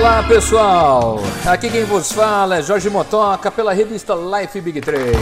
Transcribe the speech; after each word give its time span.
Olá 0.00 0.22
pessoal, 0.22 1.20
aqui 1.44 1.68
quem 1.68 1.84
vos 1.84 2.10
fala 2.10 2.56
é 2.56 2.62
Jorge 2.62 2.88
Motoca 2.88 3.50
pela 3.50 3.74
revista 3.74 4.14
Life 4.14 4.58
Big 4.58 4.80
Trail. 4.80 5.12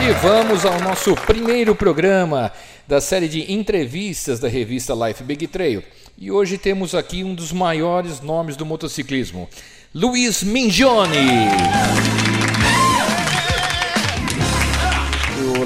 E 0.00 0.12
vamos 0.22 0.64
ao 0.64 0.80
nosso 0.80 1.14
primeiro 1.14 1.74
programa 1.74 2.50
da 2.86 3.02
série 3.02 3.28
de 3.28 3.52
entrevistas 3.52 4.40
da 4.40 4.48
revista 4.48 4.94
Life 4.94 5.22
Big 5.22 5.46
Trail. 5.46 5.84
E 6.16 6.30
hoje 6.30 6.56
temos 6.56 6.94
aqui 6.94 7.22
um 7.22 7.34
dos 7.34 7.52
maiores 7.52 8.22
nomes 8.22 8.56
do 8.56 8.64
motociclismo, 8.64 9.46
Luiz 9.94 10.42
Mingione. 10.42 11.48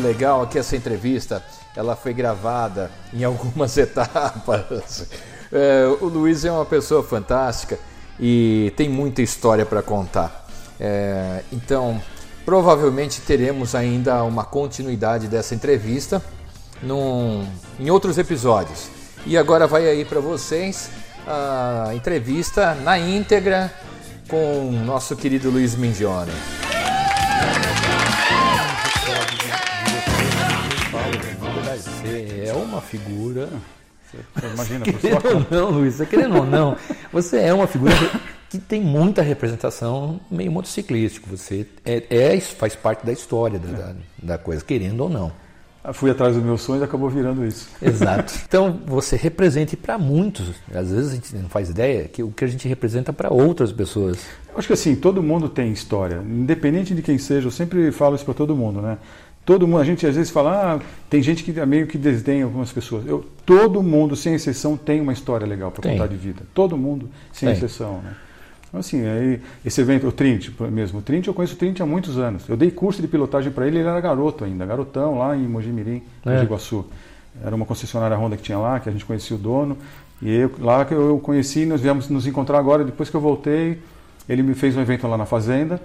Legal 0.03 0.43
aqui 0.43 0.59
essa 0.59 0.77
entrevista, 0.77 1.43
ela 1.77 1.97
foi 1.97 2.13
gravada 2.13 2.91
em 3.13 3.25
algumas 3.25 3.77
etapas. 3.79 5.07
É, 5.51 5.87
o 6.01 6.07
Luiz 6.07 6.45
é 6.45 6.53
uma 6.53 6.65
pessoa 6.65 7.03
fantástica 7.03 7.79
e 8.19 8.73
tem 8.77 8.89
muita 8.89 9.23
história 9.23 9.65
para 9.65 9.83
contar. 9.83 10.47
É, 10.79 11.43
então, 11.53 12.03
provavelmente 12.45 13.21
teremos 13.21 13.75
ainda 13.75 14.23
uma 14.25 14.45
continuidade 14.45 15.29
dessa 15.29 15.55
entrevista 15.55 16.23
num, 16.83 17.47
em 17.79 17.91
outros 17.91 18.19
episódios. 18.19 18.89
E 19.25 19.39
agora 19.39 19.67
vai 19.67 19.87
aí 19.87 20.05
para 20.05 20.21
vocês 20.21 20.91
a 21.27 21.95
entrevista 21.95 22.75
na 22.75 22.99
íntegra 22.99 23.73
com 24.29 24.73
nosso 24.85 25.15
querido 25.15 25.51
Luiz 25.51 25.77
Mingione. 25.77 26.33
Uma 32.73 32.81
figura. 32.81 33.49
Você 34.11 34.47
imagina, 34.47 34.85
por 34.85 35.01
Querendo 35.01 35.35
ou 35.35 35.47
não, 35.51 35.71
Luiz, 35.71 35.95
você 35.95 36.07
querendo 36.07 36.37
ou 36.37 36.47
não, 36.47 36.77
você 37.13 37.39
é 37.39 37.55
uma 37.55 37.67
figura 37.67 37.95
que 38.51 38.59
tem 38.59 38.83
muita 38.83 39.23
representação 39.23 40.21
meio 40.31 40.53
motociclístico. 40.53 41.29
Você 41.31 41.67
é, 41.85 42.05
é- 42.11 42.41
faz 42.41 42.75
parte 42.77 43.07
da 43.07 43.13
história 43.13 43.59
da, 43.59 43.71
da, 43.71 43.95
da 44.23 44.39
coisa, 44.39 44.63
querendo 44.65 45.01
ou 45.01 45.09
não. 45.09 45.33
Fui 45.95 46.11
atrás 46.11 46.37
dos 46.37 46.45
meus 46.45 46.63
sonhos 46.63 46.83
e 46.83 46.85
acabou 46.85 47.11
virando 47.11 47.45
isso. 47.45 47.69
Exato. 47.81 48.33
Então 48.47 48.79
você 48.87 49.17
representa 49.17 49.77
para 49.77 49.99
muitos, 49.99 50.51
às 50.73 50.91
vezes 50.93 51.11
a 51.11 51.15
gente 51.17 51.35
não 51.35 51.49
faz 51.49 51.71
ideia 51.71 52.05
que 52.07 52.23
o 52.23 52.31
que 52.31 52.45
a 52.45 52.47
gente 52.47 52.69
representa 52.69 53.13
para 53.13 53.33
outras 53.33 53.73
pessoas. 53.73 54.19
Eu 54.53 54.59
acho 54.59 54.69
que 54.69 54.75
assim, 54.75 54.95
todo 54.95 55.21
mundo 55.21 55.49
tem 55.49 55.73
história, 55.73 56.23
independente 56.25 56.95
de 56.95 57.03
quem 57.03 57.19
seja, 57.19 57.49
eu 57.49 57.51
sempre 57.51 57.91
falo 57.91 58.15
isso 58.15 58.25
para 58.25 58.35
todo 58.35 58.55
mundo, 58.55 58.81
né? 58.81 58.97
Todo 59.45 59.67
mundo, 59.67 59.81
a 59.81 59.85
gente 59.85 60.07
às 60.07 60.15
vezes 60.15 60.31
fala, 60.31 60.77
ah, 60.77 60.81
tem 61.11 61.21
gente 61.21 61.43
que 61.43 61.53
meio 61.67 61.87
que 61.89 61.99
desdenha 61.99 62.45
algumas 62.45 62.71
pessoas. 62.71 63.05
Eu, 63.07 63.27
todo 63.45 63.83
mundo, 63.83 64.15
sem 64.15 64.35
exceção, 64.35 64.77
tem 64.77 65.01
uma 65.01 65.13
história 65.13 65.47
legal 65.47 65.73
para 65.73 65.91
contar 65.91 66.07
de 66.07 66.17
vida. 66.17 66.43
Todo 66.55 66.77
mundo, 66.77 67.11
sem 67.33 67.49
Tem. 67.49 67.57
exceção, 67.57 68.01
né? 68.03 68.15
Então, 68.69 68.81
assim, 68.81 69.05
aí, 69.05 69.41
esse 69.65 69.81
evento, 69.81 70.07
o 70.07 70.13
Trint 70.13 70.49
mesmo, 70.71 71.01
o 71.01 71.03
Trint 71.03 71.27
eu 71.27 71.35
conheço 71.35 71.55
o 71.55 71.59
Trint 71.59 71.81
há 71.81 71.87
muitos 71.87 72.17
anos. 72.19 72.49
Eu 72.49 72.57
dei 72.57 72.71
curso 72.71 73.03
de 73.03 73.09
pilotagem 73.09 73.53
para 73.53 73.67
ele, 73.67 73.79
ele 73.79 73.89
era 73.89 74.01
garoto 74.01 74.45
ainda, 74.45 74.65
garotão 74.65 75.19
lá 75.19 75.37
em 75.37 75.47
Mojimirim, 75.47 76.03
É. 76.25 76.37
Mogi 76.37 76.47
Guaçu. 76.47 76.87
Era 77.45 77.55
uma 77.55 77.67
concessionária 77.67 78.17
Honda 78.17 78.37
que 78.37 78.43
tinha 78.43 78.59
lá, 78.59 78.79
que 78.79 78.89
a 78.89 78.93
gente 78.93 79.05
conhecia 79.05 79.37
o 79.37 79.39
dono. 79.39 79.77
E 80.23 80.33
eu, 80.33 80.53
lá 80.61 80.85
que 80.85 80.95
eu 80.95 81.19
conheci, 81.19 81.67
nós 81.67 81.81
viemos 81.81 82.09
nos 82.09 82.27
encontrar 82.27 82.59
agora, 82.59 82.85
depois 82.85 83.11
que 83.11 83.17
eu 83.17 83.21
voltei, 83.21 83.79
ele 84.29 84.43
me 84.43 84.55
fez 84.55 84.77
um 84.77 84.81
evento 84.81 85.07
lá 85.09 85.19
na 85.19 85.27
fazenda. 85.27 85.81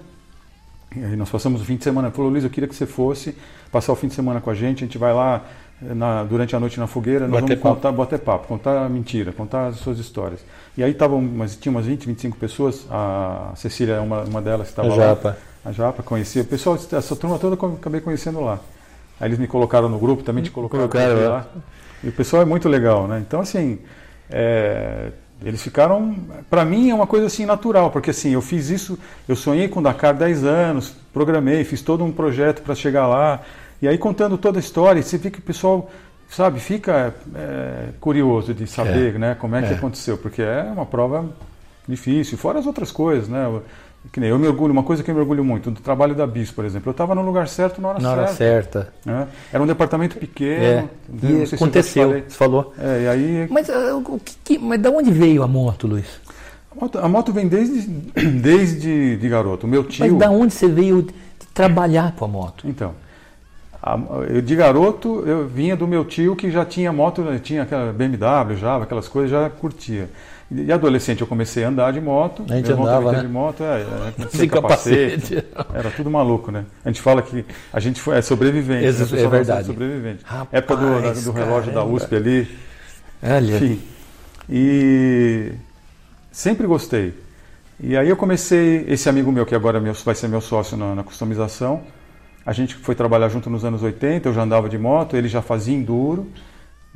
Aí 1.04 1.16
nós 1.16 1.28
passamos 1.30 1.60
o 1.60 1.64
fim 1.64 1.76
de 1.76 1.84
semana. 1.84 2.08
Ele 2.08 2.14
falou, 2.16 2.30
Luiz, 2.30 2.44
eu 2.44 2.50
queria 2.50 2.68
que 2.68 2.74
você 2.74 2.86
fosse 2.86 3.36
passar 3.70 3.92
o 3.92 3.96
fim 3.96 4.08
de 4.08 4.14
semana 4.14 4.40
com 4.40 4.50
a 4.50 4.54
gente. 4.54 4.84
A 4.84 4.86
gente 4.86 4.98
vai 4.98 5.12
lá 5.12 5.42
eh, 5.82 5.94
na- 5.94 6.24
durante 6.24 6.54
a 6.56 6.60
noite 6.60 6.78
na 6.80 6.86
fogueira, 6.86 7.26
nós 7.28 7.40
Bater 7.42 7.56
vamos 7.56 7.62
papo. 7.62 7.74
contar, 7.76 7.92
bater 7.92 8.18
papo, 8.18 8.46
contar 8.48 8.88
mentira, 8.90 9.32
contar 9.32 9.68
as 9.68 9.76
suas 9.76 9.98
histórias. 9.98 10.40
E 10.76 10.82
aí 10.82 10.90
estavam, 10.92 11.20
mas 11.20 11.56
tinha 11.56 11.70
umas 11.70 11.86
20, 11.86 12.06
25 12.06 12.36
pessoas. 12.36 12.86
A 12.90 13.52
Cecília 13.56 13.94
é 13.94 14.00
uma, 14.00 14.22
uma 14.22 14.40
delas 14.42 14.68
que 14.68 14.72
estava 14.72 14.88
A 14.88 14.96
lá. 14.96 15.06
Japa. 15.08 15.36
A 15.64 15.72
Japa, 15.72 16.02
conhecia. 16.02 16.42
O 16.42 16.44
pessoal, 16.46 16.76
essa 16.76 17.16
turma 17.16 17.38
toda 17.38 17.56
eu 17.60 17.74
acabei 17.74 18.00
conhecendo 18.00 18.40
lá. 18.40 18.58
Aí 19.20 19.28
eles 19.28 19.38
me 19.38 19.46
colocaram 19.48 19.88
no 19.88 19.98
grupo, 19.98 20.22
também 20.22 20.42
te 20.44 20.50
colocaram, 20.50 20.88
Colocaram, 20.88 21.20
é. 21.20 21.28
lá. 21.28 21.46
E 22.04 22.08
o 22.08 22.12
pessoal 22.12 22.42
é 22.42 22.44
muito 22.44 22.68
legal, 22.68 23.08
né? 23.08 23.18
Então, 23.26 23.40
assim, 23.40 23.80
é, 24.30 25.10
eles 25.44 25.62
ficaram. 25.62 26.16
Para 26.50 26.64
mim 26.64 26.90
é 26.90 26.94
uma 26.94 27.06
coisa 27.06 27.26
assim 27.26 27.46
natural, 27.46 27.90
porque 27.90 28.10
assim, 28.10 28.30
eu 28.30 28.42
fiz 28.42 28.70
isso, 28.70 28.98
eu 29.28 29.36
sonhei 29.36 29.68
com 29.68 29.80
o 29.80 29.82
Dakar 29.82 30.14
10 30.14 30.44
anos, 30.44 30.94
programei, 31.12 31.64
fiz 31.64 31.80
todo 31.82 32.04
um 32.04 32.12
projeto 32.12 32.62
para 32.62 32.74
chegar 32.74 33.06
lá. 33.06 33.40
E 33.80 33.86
aí, 33.86 33.96
contando 33.96 34.36
toda 34.36 34.58
a 34.58 34.60
história, 34.60 35.00
você 35.02 35.18
que 35.30 35.38
o 35.38 35.42
pessoal, 35.42 35.88
sabe, 36.28 36.58
fica 36.58 37.14
é, 37.34 37.90
curioso 38.00 38.52
de 38.52 38.66
saber 38.66 39.18
né, 39.18 39.36
como 39.38 39.54
é 39.54 39.62
que 39.62 39.72
É. 39.72 39.76
aconteceu, 39.76 40.18
porque 40.18 40.42
é 40.42 40.62
uma 40.62 40.84
prova 40.84 41.24
difícil, 41.86 42.36
fora 42.36 42.58
as 42.58 42.66
outras 42.66 42.90
coisas, 42.90 43.28
né? 43.28 43.46
Que 44.10 44.20
nem 44.20 44.30
eu 44.30 44.38
me 44.38 44.46
orgulho, 44.46 44.72
uma 44.72 44.82
coisa 44.82 45.02
que 45.02 45.10
eu 45.10 45.14
me 45.14 45.20
orgulho 45.20 45.44
muito, 45.44 45.70
do 45.70 45.80
trabalho 45.80 46.14
da 46.14 46.26
BIS, 46.26 46.50
por 46.50 46.64
exemplo. 46.64 46.88
Eu 46.88 46.92
estava 46.92 47.14
no 47.14 47.22
lugar 47.22 47.46
certo 47.46 47.80
na 47.80 47.88
hora 47.88 48.00
Na 48.00 48.10
hora 48.12 48.26
certa. 48.28 48.82
certa. 48.82 48.92
né? 49.04 49.28
Era 49.52 49.62
um 49.62 49.66
departamento 49.66 50.16
pequeno. 50.16 50.62
É. 50.64 50.84
E 51.22 51.46
se 51.46 51.46
já 51.46 51.56
aconteceu, 51.56 52.08
falei. 52.08 52.24
você 52.26 52.36
falou. 52.36 52.72
É, 52.78 53.02
e 53.02 53.08
aí 53.08 53.48
Mas, 53.50 53.68
ah, 53.68 53.96
o 53.96 54.18
que, 54.44 54.58
mas 54.58 54.80
da 54.80 54.90
onde 54.90 55.10
veio 55.10 55.42
a 55.42 55.46
moto, 55.48 55.86
Luiz? 55.86 56.06
a 56.70 56.80
moto, 56.80 56.98
a 56.98 57.08
moto 57.08 57.32
vem 57.32 57.48
desde, 57.48 57.86
desde 58.40 59.16
de 59.16 59.28
garoto. 59.28 59.66
Meu 59.66 59.84
tio. 59.84 60.06
Mas 60.06 60.18
da 60.18 60.30
onde 60.30 60.54
você 60.54 60.68
veio 60.68 61.06
trabalhar 61.52 62.12
com 62.16 62.24
a 62.24 62.28
moto? 62.28 62.66
Então, 62.66 62.92
a- 63.82 63.98
eu, 64.30 64.40
de 64.40 64.56
garoto 64.56 65.22
eu 65.26 65.46
vinha 65.46 65.76
do 65.76 65.86
meu 65.86 66.04
tio 66.04 66.34
que 66.34 66.50
já 66.50 66.64
tinha 66.64 66.92
moto, 66.92 67.22
né, 67.22 67.38
tinha 67.42 67.62
aquela 67.62 67.92
BMW, 67.92 68.56
Java, 68.56 68.84
aquelas 68.84 69.06
coisas, 69.08 69.30
já 69.30 69.48
curtia. 69.50 70.08
E 70.50 70.72
adolescente 70.72 71.20
eu 71.20 71.26
comecei 71.26 71.62
a 71.62 71.68
andar 71.68 71.92
de 71.92 72.00
moto. 72.00 72.44
A 72.48 72.56
gente 72.56 72.70
irmão 72.70 72.86
andava, 72.86 73.12
né? 73.12 73.20
de 73.20 73.28
moto, 73.28 73.62
é, 73.62 73.82
é, 73.82 74.28
Sem 74.34 74.48
capacete. 74.48 75.44
Era 75.74 75.90
tudo 75.90 76.10
maluco, 76.10 76.50
né? 76.50 76.64
A 76.82 76.88
gente 76.88 77.02
fala 77.02 77.20
que 77.20 77.44
a 77.70 77.78
gente 77.78 78.00
foi, 78.00 78.16
é 78.16 78.22
sobrevivente. 78.22 78.84
Ex- 78.86 78.98
né? 78.98 79.04
É 79.04 79.22
fala 79.24 79.28
verdade. 79.28 79.66
Sobrevivente. 79.66 80.24
Rapaz, 80.24 80.48
Época 80.52 80.76
do, 80.76 81.02
da- 81.02 81.12
do 81.12 81.32
relógio 81.32 81.72
da 81.72 81.80
caramba. 81.80 81.96
USP 81.96 82.16
ali. 82.16 82.58
Olha, 83.22 83.56
Enfim. 83.56 83.80
E 84.48 85.52
sempre 86.32 86.66
gostei. 86.66 87.12
E 87.78 87.96
aí 87.96 88.08
eu 88.08 88.16
comecei, 88.16 88.86
esse 88.88 89.08
amigo 89.08 89.30
meu, 89.30 89.44
que 89.44 89.54
agora 89.54 89.78
é 89.78 89.92
vai 89.92 90.14
ser 90.14 90.28
meu 90.28 90.40
sócio 90.40 90.76
na, 90.76 90.94
na 90.94 91.04
customização, 91.04 91.82
a 92.44 92.52
gente 92.52 92.74
foi 92.74 92.94
trabalhar 92.94 93.28
junto 93.28 93.50
nos 93.50 93.64
anos 93.64 93.82
80, 93.82 94.28
eu 94.30 94.32
já 94.32 94.42
andava 94.42 94.68
de 94.68 94.78
moto, 94.78 95.14
ele 95.16 95.28
já 95.28 95.42
fazia 95.42 95.76
enduro. 95.76 96.26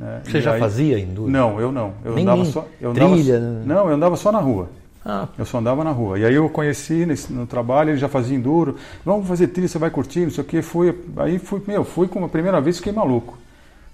Né? 0.03 0.21
você 0.25 0.39
E 0.39 0.41
já 0.43 0.53
aí- 0.55 0.61
fazia 0.61 0.99
enduro? 0.99 1.31
Não, 1.31 1.61
eu 1.61 1.71
não. 1.73 1.93
Eu 2.05 2.15
Nem- 2.15 2.25
andava 2.25 2.45
só. 2.45 2.67
Eu 2.81 2.93
trilha, 2.93 3.37
andava, 3.37 3.53
né? 3.55 3.63
Não, 3.67 3.89
eu 3.89 3.95
andava 3.95 4.17
só 4.17 4.33
na 4.33 4.39
rua. 4.41 4.69
Ah, 5.05 5.27
Eu 5.37 5.45
só 5.45 5.59
andava 5.59 5.83
na 5.83 5.91
rua. 5.91 6.17
E 6.19 6.25
aí 6.25 6.35
eu 6.35 6.49
conheci 6.49 7.05
nesse- 7.07 7.33
no 7.33 7.45
trabalho, 7.47 7.91
ele 7.91 7.99
já 7.99 8.09
fazia 8.09 8.37
enduro. 8.37 8.77
Vamos 9.05 9.27
fazer 9.27 9.49
trilha, 9.49 9.67
você 9.67 9.77
vai 9.79 9.91
curtir, 9.91 10.21
não 10.21 10.31
sei 10.31 10.43
o 10.45 10.47
quê. 10.47 10.63
Fui, 10.63 10.95
aí 11.17 11.39
fui, 11.41 11.61
meu, 11.67 11.83
fui 11.85 12.07
como 12.07 12.27
a 12.27 12.29
primeira 12.29 12.61
vez 12.61 12.77
fiquei 12.79 12.93
maluco. 12.93 13.37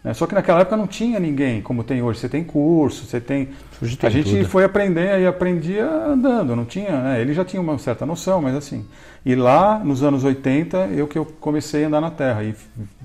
né? 0.05 0.15
Só 0.15 0.27
que 0.29 0.35
naquela 0.35 0.61
época 0.61 0.77
não 0.77 0.87
tinha 0.87 1.19
ninguém 1.19 1.61
como 1.63 1.83
tem 1.83 2.01
hoje. 2.03 2.21
Você 2.21 2.29
tem 2.29 2.45
curso, 2.45 3.05
você 3.07 3.21
tem 3.21 3.49
a 4.03 4.09
gente 4.11 4.31
tudo. 4.37 4.49
foi 4.49 4.63
aprender 4.65 5.19
e 5.21 5.27
aprendia 5.27 5.87
andando, 5.89 6.55
não 6.55 6.65
tinha. 6.65 6.91
né? 7.03 7.21
Ele 7.21 7.33
já 7.35 7.45
tinha 7.45 7.61
uma 7.61 7.77
certa 7.79 8.05
noção, 8.07 8.41
mas 8.43 8.55
assim. 8.55 8.85
E 9.27 9.35
lá, 9.35 9.79
nos 9.83 10.03
anos 10.03 10.23
80, 10.25 10.89
eu 10.95 11.09
que 11.09 11.19
eu 11.19 11.25
comecei 11.41 11.85
a 11.85 11.89
andar 11.89 12.01
na 12.01 12.11
terra 12.11 12.45
e, 12.45 12.55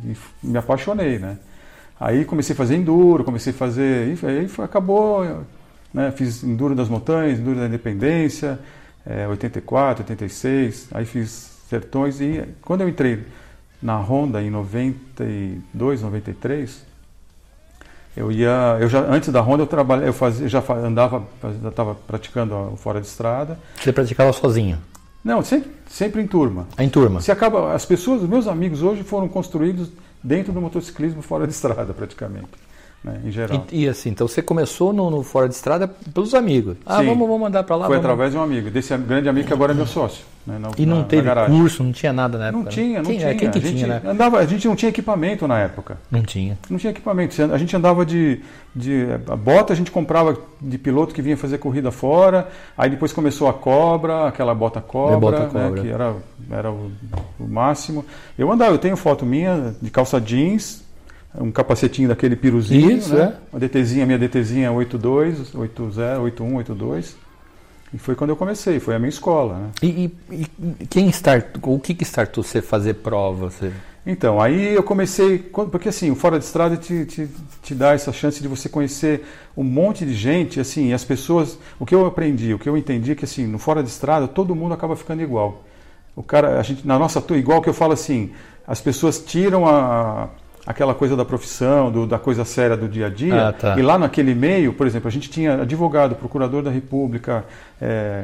e 0.06 0.16
me 0.44 0.58
apaixonei, 0.58 1.18
né? 1.20 1.38
Aí 2.00 2.26
comecei 2.26 2.54
a 2.54 2.58
fazer 2.58 2.76
enduro, 2.76 3.24
comecei 3.24 3.52
a 3.54 3.56
fazer. 3.56 4.18
E 4.22 4.26
aí 4.26 4.48
foi- 4.48 4.66
acabou. 4.66 5.24
Né? 5.94 6.12
Fiz 6.12 6.44
enduro 6.44 6.74
das 6.76 6.90
montanhas, 6.90 7.40
enduro 7.40 7.60
da 7.60 7.68
independência, 7.68 8.60
é, 9.06 9.28
84, 9.28 10.04
86. 10.04 10.88
Aí 10.92 11.06
fiz 11.06 11.52
sertões 11.70 12.20
e 12.20 12.44
quando 12.62 12.82
eu 12.82 12.90
entrei 12.90 13.24
na 13.82 13.98
Honda 13.98 14.42
em 14.42 14.50
92, 14.50 16.02
93, 16.02 16.84
eu 18.16 18.32
ia, 18.32 18.78
eu 18.80 18.88
já 18.88 19.02
antes 19.02 19.30
da 19.30 19.42
Honda 19.42 19.64
eu 19.64 19.68
trabalhei, 19.68 20.08
eu 20.08 20.14
fazia, 20.14 20.48
já 20.48 20.64
andava, 20.84 21.24
já 21.62 21.70
estava 21.70 21.96
praticando 21.96 22.74
fora 22.78 23.02
de 23.02 23.08
estrada. 23.08 23.58
você 23.80 23.92
praticava 23.92 24.32
sozinho? 24.32 24.78
Não, 25.24 25.42
sempre, 25.44 25.72
sempre 25.88 26.22
em 26.22 26.28
turma. 26.28 26.68
Em 26.78 26.90
turma? 26.90 27.22
Se 27.22 27.32
acaba, 27.32 27.74
as 27.74 27.86
pessoas, 27.86 28.22
os 28.24 28.30
meus 28.30 28.46
amigos 28.48 28.82
hoje 28.84 29.04
foram 29.04 29.28
construídos 29.28 29.90
dentro 30.24 30.54
do 30.54 30.62
motociclismo 30.62 31.22
fora 31.22 31.46
de 31.46 31.54
estrada, 31.54 31.94
praticamente, 31.94 32.48
né, 33.04 33.20
em 33.26 33.32
geral. 33.32 33.66
E, 33.72 33.84
e 33.84 33.90
assim, 33.90 34.10
então 34.10 34.28
você 34.28 34.42
começou 34.42 34.94
no, 34.94 35.10
no 35.10 35.24
fora 35.24 35.48
de 35.50 35.56
estrada 35.56 35.88
pelos 35.88 36.34
amigos. 36.34 36.78
Ah, 36.86 37.00
Sim. 37.00 37.06
vamos, 37.08 37.28
vamos 37.28 37.42
mandar 37.42 37.64
para 37.64 37.76
lá. 37.76 37.86
Foi 37.88 37.96
vamos. 37.98 38.06
através 38.06 38.32
de 38.32 38.38
um 38.38 38.42
amigo, 38.42 38.70
desse 38.72 38.96
grande 38.98 39.28
amigo 39.30 39.48
que 39.48 39.54
agora 39.54 39.72
é 39.72 39.76
meu 39.76 39.86
sócio. 39.88 40.26
Né, 40.46 40.58
na, 40.60 40.72
E 40.78 40.86
não 40.86 40.98
na- 40.98 41.02
na 41.04 41.08
teve 41.08 41.22
garagem. 41.22 41.58
curso, 41.58 41.84
não 41.84 41.94
tinha 41.94 42.12
nada 42.12 42.38
na 42.38 42.48
época. 42.48 42.58
Não 42.58 42.66
né? 42.66 42.72
tinha, 42.72 42.98
não 42.98 43.06
quem, 43.06 43.18
tinha. 43.18 43.30
é, 43.30 43.34
Quem 43.36 43.50
que 43.50 43.58
a, 43.58 43.62
gente 43.62 43.76
tinha, 43.78 43.88
né? 43.88 44.02
andava, 44.06 44.40
a 44.40 44.46
gente 44.46 44.68
não 44.68 44.76
tinha 44.76 44.90
equipamento 44.90 45.48
na 45.48 45.58
época. 45.60 45.98
Não 46.12 46.22
tinha. 46.22 46.58
Não 46.70 46.78
tinha 46.78 46.92
equipamento. 46.92 47.42
A 47.54 47.58
gente 47.58 47.74
andava 47.78 48.06
de, 48.06 48.42
de. 48.76 49.06
A 49.30 49.36
bota 49.38 49.72
a 49.72 49.76
gente 49.76 49.90
comprava 49.90 50.38
de 50.62 50.78
piloto 50.78 51.14
que 51.16 51.22
vinha 51.22 51.38
fazer 51.38 51.60
corrida 51.60 51.92
fora. 51.92 52.50
Aí 52.78 52.90
depois 52.90 53.14
começou 53.14 53.48
a 53.48 53.54
cobra, 53.54 54.28
aquela 54.28 54.54
bota 54.54 54.82
cobra, 54.82 55.16
É, 55.16 55.20
bota 55.42 55.58
né, 55.60 55.66
cobra. 55.68 55.82
que 55.82 55.88
era, 55.90 56.14
era 56.52 56.70
o, 56.72 56.92
o 57.40 57.48
máximo. 57.48 58.04
Eu 58.38 58.52
andava, 58.52 58.74
eu 58.74 58.80
tenho 58.80 58.98
foto 58.98 59.26
minha 59.26 59.74
de 59.82 59.90
calça 59.90 60.20
jeans, 60.20 60.84
um 61.40 61.52
capacetinho 61.52 62.08
daquele 62.10 62.36
piruzinho, 62.36 62.92
Isso, 62.92 63.14
né? 63.16 63.34
é. 63.36 63.56
Uma 63.56 63.60
DTzinha, 63.60 64.06
minha 64.06 64.20
DTzinha 64.20 64.72
82, 64.72 65.56
80, 65.56 66.20
81, 66.20 66.56
82. 66.58 67.16
E 67.94 67.98
foi 67.98 68.16
quando 68.16 68.32
eu 68.32 68.36
comecei, 68.36 68.80
foi 68.80 68.96
a 68.96 69.00
minha 69.00 69.10
escola, 69.10 69.58
né? 69.60 69.70
E, 69.84 70.12
e- 70.32 70.48
e 70.82 70.86
quem 70.88 71.08
startou, 71.10 71.76
o 71.76 71.80
que 71.80 71.94
que 71.94 72.04
startou 72.04 72.44
você 72.44 72.62
fazer 72.62 72.96
prova? 72.96 73.50
Você... 73.52 73.72
Então, 74.06 74.42
aí 74.42 74.74
eu 74.74 74.84
comecei, 74.84 75.38
porque 75.72 75.90
assim, 75.90 76.10
o 76.12 76.16
Fora 76.16 76.38
de 76.40 76.44
Estrada 76.44 76.76
te, 76.76 77.06
te, 77.06 77.28
te 77.62 77.74
dá 77.76 77.94
essa 77.94 78.12
chance 78.12 78.42
de 78.42 78.48
você 78.48 78.68
conhecer 78.68 79.24
um 79.56 79.64
monte 79.64 80.06
de 80.06 80.14
gente, 80.14 80.60
assim, 80.60 80.90
e 80.90 80.94
as 80.94 81.04
pessoas, 81.06 81.58
o 81.80 81.86
que 81.86 81.94
eu 81.96 82.06
aprendi, 82.06 82.54
o 82.54 82.60
que 82.60 82.68
eu 82.68 82.76
entendi 82.76 83.12
é 83.12 83.16
que 83.16 83.24
assim, 83.26 83.46
no 83.48 83.58
Fora 83.60 83.82
de 83.84 83.90
Estrada 83.90 84.28
todo 84.28 84.56
mundo 84.56 84.74
acaba 84.74 84.96
ficando 84.96 85.22
igual. 85.22 85.64
O 86.16 86.22
cara, 86.24 86.60
a 86.60 86.64
gente, 86.64 86.86
na 86.86 86.98
nossa 87.00 87.22
turma, 87.22 87.40
igual 87.40 87.62
que 87.62 87.70
eu 87.70 87.74
falo 87.74 87.94
assim, 87.94 88.32
as 88.68 88.82
pessoas 88.82 89.20
tiram 89.20 89.68
a, 89.68 90.30
aquela 90.66 90.94
coisa 90.96 91.16
da 91.16 91.26
profissão, 91.26 91.92
do- 91.92 92.08
da 92.08 92.18
coisa 92.18 92.46
séria 92.46 92.78
do 92.78 92.88
dia 92.88 93.08
a 93.08 93.10
dia, 93.10 93.50
Ah, 93.50 93.52
tá. 93.54 93.76
e 93.78 93.82
lá 93.82 93.98
naquele 93.98 94.34
meio, 94.34 94.72
por 94.74 94.88
exemplo, 94.88 95.08
a 95.10 95.12
gente 95.12 95.30
tinha 95.30 95.62
advogado, 95.62 96.16
procurador 96.16 96.62
da 96.64 96.72
República, 96.72 97.44
é, 97.82 98.24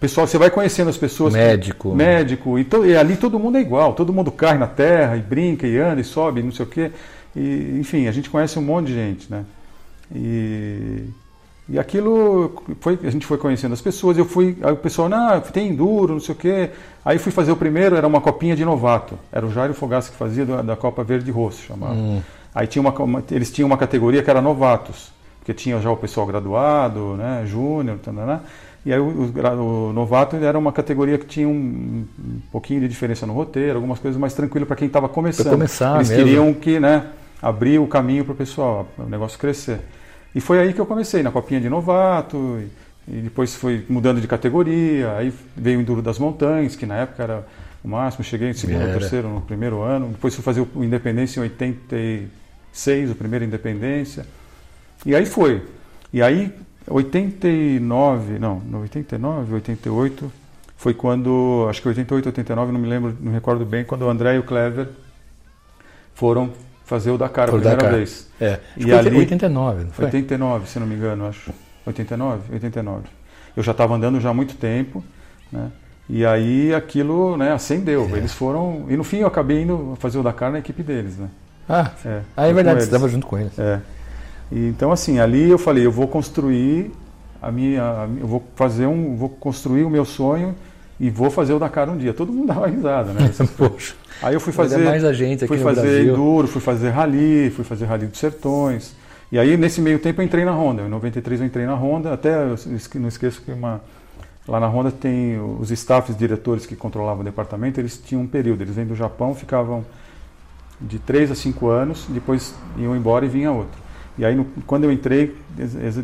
pessoal, 0.00 0.26
você 0.26 0.36
vai 0.36 0.50
conhecendo 0.50 0.90
as 0.90 0.96
pessoas. 0.96 1.32
que- 1.34 1.38
Médico. 1.40 1.94
médico, 1.94 2.58
e, 2.58 2.64
to- 2.64 2.84
e 2.84 2.96
ali 2.96 3.16
todo 3.16 3.38
mundo 3.38 3.56
é 3.58 3.60
igual, 3.60 3.92
todo 3.92 4.12
mundo 4.12 4.32
cai 4.32 4.58
na 4.58 4.66
terra 4.66 5.16
e 5.16 5.20
brinca 5.20 5.66
e 5.66 5.78
anda 5.78 6.00
e 6.00 6.04
sobe, 6.04 6.40
e 6.40 6.42
não 6.42 6.50
sei 6.50 6.64
o 6.66 6.68
quê. 6.68 6.90
E, 7.36 7.76
enfim, 7.78 8.08
a 8.08 8.12
gente 8.12 8.28
conhece 8.30 8.58
um 8.58 8.62
monte 8.62 8.86
de 8.88 8.94
gente, 8.94 9.30
né? 9.30 9.44
E, 10.14 11.04
e 11.68 11.78
aquilo 11.78 12.62
foi, 12.80 12.98
a 13.02 13.10
gente 13.10 13.26
foi 13.26 13.38
conhecendo 13.38 13.72
as 13.72 13.80
pessoas, 13.80 14.16
eu 14.16 14.24
fui, 14.24 14.56
aí 14.62 14.72
o 14.72 14.76
pessoal, 14.76 15.08
não, 15.08 15.40
tem 15.40 15.68
enduro, 15.68 16.12
não 16.14 16.20
sei 16.20 16.34
o 16.34 16.38
quê. 16.38 16.70
Aí 17.04 17.18
fui 17.18 17.32
fazer 17.32 17.50
o 17.52 17.56
primeiro, 17.56 17.96
era 17.96 18.06
uma 18.06 18.20
copinha 18.20 18.54
de 18.54 18.64
novato. 18.64 19.18
Era 19.32 19.44
o 19.46 19.50
Jairo 19.52 19.74
Fogassi 19.74 20.10
que 20.10 20.16
fazia 20.16 20.44
da, 20.46 20.62
da 20.62 20.76
Copa 20.76 21.02
Verde 21.02 21.30
Rosso, 21.30 21.62
chamava. 21.62 21.94
Hum. 21.94 22.20
Aí 22.54 22.66
tinha 22.66 22.80
uma, 22.80 22.90
uma- 23.02 23.22
eles 23.30 23.50
tinham 23.50 23.66
uma 23.66 23.76
categoria 23.76 24.22
que 24.22 24.30
era 24.30 24.40
novatos, 24.40 25.10
porque 25.40 25.52
tinha 25.52 25.80
já 25.80 25.90
o 25.90 25.96
pessoal 25.96 26.26
graduado, 26.26 27.14
né, 27.16 27.42
júnior, 27.46 27.98
tanana. 28.02 28.42
e 28.84 28.92
aí 28.92 28.98
o, 29.00 29.30
o 29.88 29.92
novato 29.92 30.36
era 30.36 30.58
uma 30.58 30.72
categoria 30.72 31.18
que 31.18 31.26
tinha 31.26 31.48
um, 31.48 32.04
um 32.18 32.38
pouquinho 32.52 32.80
de 32.80 32.88
diferença 32.88 33.26
no 33.26 33.32
roteiro, 33.32 33.74
algumas 33.76 33.98
coisas 33.98 34.18
mais 34.20 34.32
tranquilas 34.34 34.66
para 34.66 34.76
quem 34.76 34.86
estava 34.86 35.08
começando. 35.08 35.50
começar 35.50 35.96
eles 35.96 36.08
mesmo. 36.10 36.24
queriam 36.24 36.54
que, 36.54 36.80
né, 36.80 37.06
abrir 37.42 37.78
o 37.80 37.86
caminho 37.86 38.24
para 38.24 38.32
o 38.32 38.36
pessoal, 38.36 38.86
o 38.96 39.02
negócio 39.02 39.38
crescer. 39.38 39.80
E 40.36 40.40
foi 40.42 40.58
aí 40.58 40.74
que 40.74 40.78
eu 40.78 40.84
comecei, 40.84 41.22
na 41.22 41.30
copinha 41.30 41.58
de 41.58 41.70
novato, 41.70 42.60
e, 43.08 43.16
e 43.16 43.20
depois 43.22 43.54
foi 43.54 43.86
mudando 43.88 44.20
de 44.20 44.28
categoria, 44.28 45.16
aí 45.16 45.32
veio 45.56 45.78
o 45.78 45.80
Enduro 45.80 46.02
das 46.02 46.18
Montanhas, 46.18 46.76
que 46.76 46.84
na 46.84 46.94
época 46.96 47.22
era 47.22 47.46
o 47.82 47.88
máximo, 47.88 48.22
cheguei 48.22 48.50
em 48.50 48.52
segundo 48.52 48.82
ou 48.82 48.98
terceiro 48.98 49.28
no 49.30 49.40
primeiro 49.40 49.80
ano, 49.80 50.08
depois 50.08 50.34
fui 50.34 50.44
fazer 50.44 50.60
o 50.60 50.84
Independência 50.84 51.40
em 51.40 51.44
86, 51.44 53.10
o 53.12 53.14
primeiro 53.14 53.46
Independência, 53.46 54.26
e 55.06 55.14
aí 55.14 55.24
foi. 55.24 55.62
E 56.12 56.20
aí, 56.20 56.52
89, 56.86 58.38
não, 58.38 58.60
no 58.60 58.82
89, 58.82 59.54
88, 59.54 60.30
foi 60.76 60.92
quando, 60.92 61.66
acho 61.70 61.80
que 61.80 61.88
88, 61.88 62.26
89, 62.26 62.72
não 62.72 62.80
me 62.80 62.88
lembro, 62.88 63.16
não 63.18 63.28
me 63.28 63.34
recordo 63.34 63.64
bem, 63.64 63.86
quando 63.86 64.02
o 64.02 64.10
André 64.10 64.34
e 64.34 64.38
o 64.38 64.42
Clever 64.42 64.88
foram 66.14 66.52
fazer 66.86 67.10
o 67.10 67.18
Dakar 67.18 67.44
a 67.48 67.50
Pro 67.50 67.58
primeira 67.60 67.76
Dakar. 67.82 67.96
vez. 67.98 68.28
É, 68.40 68.58
E 68.76 68.92
ali- 68.92 69.18
89, 69.18 69.84
não 69.84 69.90
foi? 69.90 70.04
89, 70.06 70.68
se 70.68 70.78
não 70.78 70.86
me 70.86 70.94
engano, 70.94 71.26
acho. 71.26 71.50
89? 71.84 72.52
89. 72.54 73.02
Eu 73.56 73.62
já 73.62 73.72
estava 73.72 73.94
andando 73.94 74.20
já 74.20 74.30
há 74.30 74.34
muito 74.34 74.54
tempo, 74.56 75.04
né? 75.52 75.70
E 76.08 76.24
aí 76.24 76.72
aquilo 76.72 77.36
né, 77.36 77.52
acendeu. 77.52 78.08
É. 78.14 78.18
Eles 78.18 78.32
foram. 78.32 78.86
E 78.88 78.96
no 78.96 79.02
fim 79.04 79.18
eu 79.18 79.26
acabei 79.26 79.62
indo 79.62 79.96
fazer 79.98 80.18
o 80.18 80.22
Dakar 80.22 80.52
na 80.52 80.58
equipe 80.60 80.82
deles, 80.82 81.16
né? 81.18 81.28
Ah, 81.68 81.90
É, 82.04 82.20
ah, 82.36 82.46
é 82.46 82.52
verdade, 82.52 82.80
você 82.80 82.86
estava 82.86 83.08
junto 83.08 83.26
com 83.26 83.36
eles. 83.36 83.58
É. 83.58 83.80
E, 84.52 84.68
então 84.68 84.92
assim, 84.92 85.18
ali 85.18 85.50
eu 85.50 85.58
falei, 85.58 85.84
eu 85.84 85.90
vou 85.90 86.06
construir 86.06 86.92
a 87.42 87.50
minha, 87.50 87.82
a 87.82 88.08
eu 88.20 88.26
vou 88.26 88.44
fazer 88.54 88.86
um, 88.86 89.16
vou 89.16 89.28
construir 89.28 89.82
o 89.82 89.90
meu 89.90 90.04
sonho 90.04 90.54
e 90.98 91.10
vou 91.10 91.30
fazer 91.30 91.52
o 91.52 91.58
Dakar 91.58 91.88
um 91.88 91.96
dia. 91.96 92.14
Todo 92.14 92.32
mundo 92.32 92.48
dava 92.52 92.66
risada, 92.66 93.12
né? 93.12 93.30
Poxa, 93.56 93.94
Aí 94.22 94.34
eu 94.34 94.40
fui 94.40 94.52
Ainda 94.52 94.62
fazer, 94.62 94.84
mais 94.84 95.04
a 95.04 95.12
gente 95.12 95.44
aqui 95.44 95.54
fui 95.54 95.58
fazer 95.58 95.80
Brasil. 95.82 96.14
enduro, 96.14 96.48
fui 96.48 96.60
fazer 96.60 96.90
rally, 96.90 97.50
fui 97.50 97.64
fazer 97.64 97.84
rally 97.84 98.06
dos 98.06 98.18
sertões. 98.18 98.94
E 99.30 99.38
aí 99.38 99.56
nesse 99.56 99.80
meio 99.80 99.98
tempo 99.98 100.20
eu 100.20 100.24
entrei 100.24 100.44
na 100.44 100.52
Honda. 100.52 100.82
Em 100.82 100.88
93 100.88 101.40
eu 101.40 101.46
entrei 101.46 101.66
na 101.66 101.74
Honda. 101.74 102.12
Até 102.12 102.34
não 102.94 103.08
esqueço 103.08 103.42
que 103.42 103.52
uma 103.52 103.80
lá 104.48 104.60
na 104.60 104.68
Honda 104.68 104.90
tem 104.90 105.38
os 105.60 105.70
staffs 105.70 106.16
diretores 106.16 106.64
que 106.64 106.76
controlavam 106.76 107.20
o 107.20 107.24
departamento. 107.24 107.80
Eles 107.80 107.98
tinham 107.98 108.22
um 108.22 108.26
período. 108.26 108.62
Eles 108.62 108.74
vêm 108.76 108.86
do 108.86 108.94
Japão, 108.94 109.34
ficavam 109.34 109.84
de 110.80 110.98
3 110.98 111.30
a 111.30 111.34
5 111.34 111.68
anos, 111.68 112.06
depois 112.08 112.54
iam 112.78 112.94
embora 112.94 113.24
e 113.24 113.28
vinha 113.28 113.50
outro. 113.50 113.85
E 114.18 114.24
aí 114.24 114.34
no- 114.34 114.46
quando 114.66 114.84
eu 114.84 114.92
entrei 114.92 115.34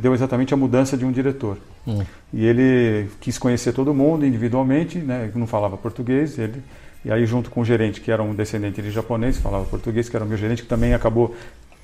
deu 0.00 0.14
exatamente 0.14 0.53
a 0.53 0.56
mudança 0.56 0.97
de 0.97 1.05
um 1.05 1.12
diretor. 1.12 1.56
Hum. 1.87 2.03
E 2.32 2.44
ele 2.44 3.09
quis 3.20 3.38
conhecer 3.38 3.73
todo 3.73 3.93
mundo 3.94 4.25
individualmente, 4.26 4.99
né? 4.99 5.31
Não 5.35 5.47
falava 5.47 5.76
português. 5.76 6.38
Ele, 6.38 6.62
e 7.05 7.11
aí, 7.11 7.26
junto 7.26 7.50
com 7.50 7.61
o 7.62 7.64
gerente, 7.64 8.00
que 8.00 8.11
era 8.12 8.23
um 8.23 8.35
descendente 8.35 8.81
de 8.81 8.91
japonês, 8.91 9.37
falava 9.38 9.64
português, 9.64 10.09
que 10.09 10.14
era 10.17 10.25
o 10.25 10.29
meu 10.29 10.38
gerente, 10.38 10.62
que 10.62 10.69
também 10.69 10.94
acabou 10.94 11.35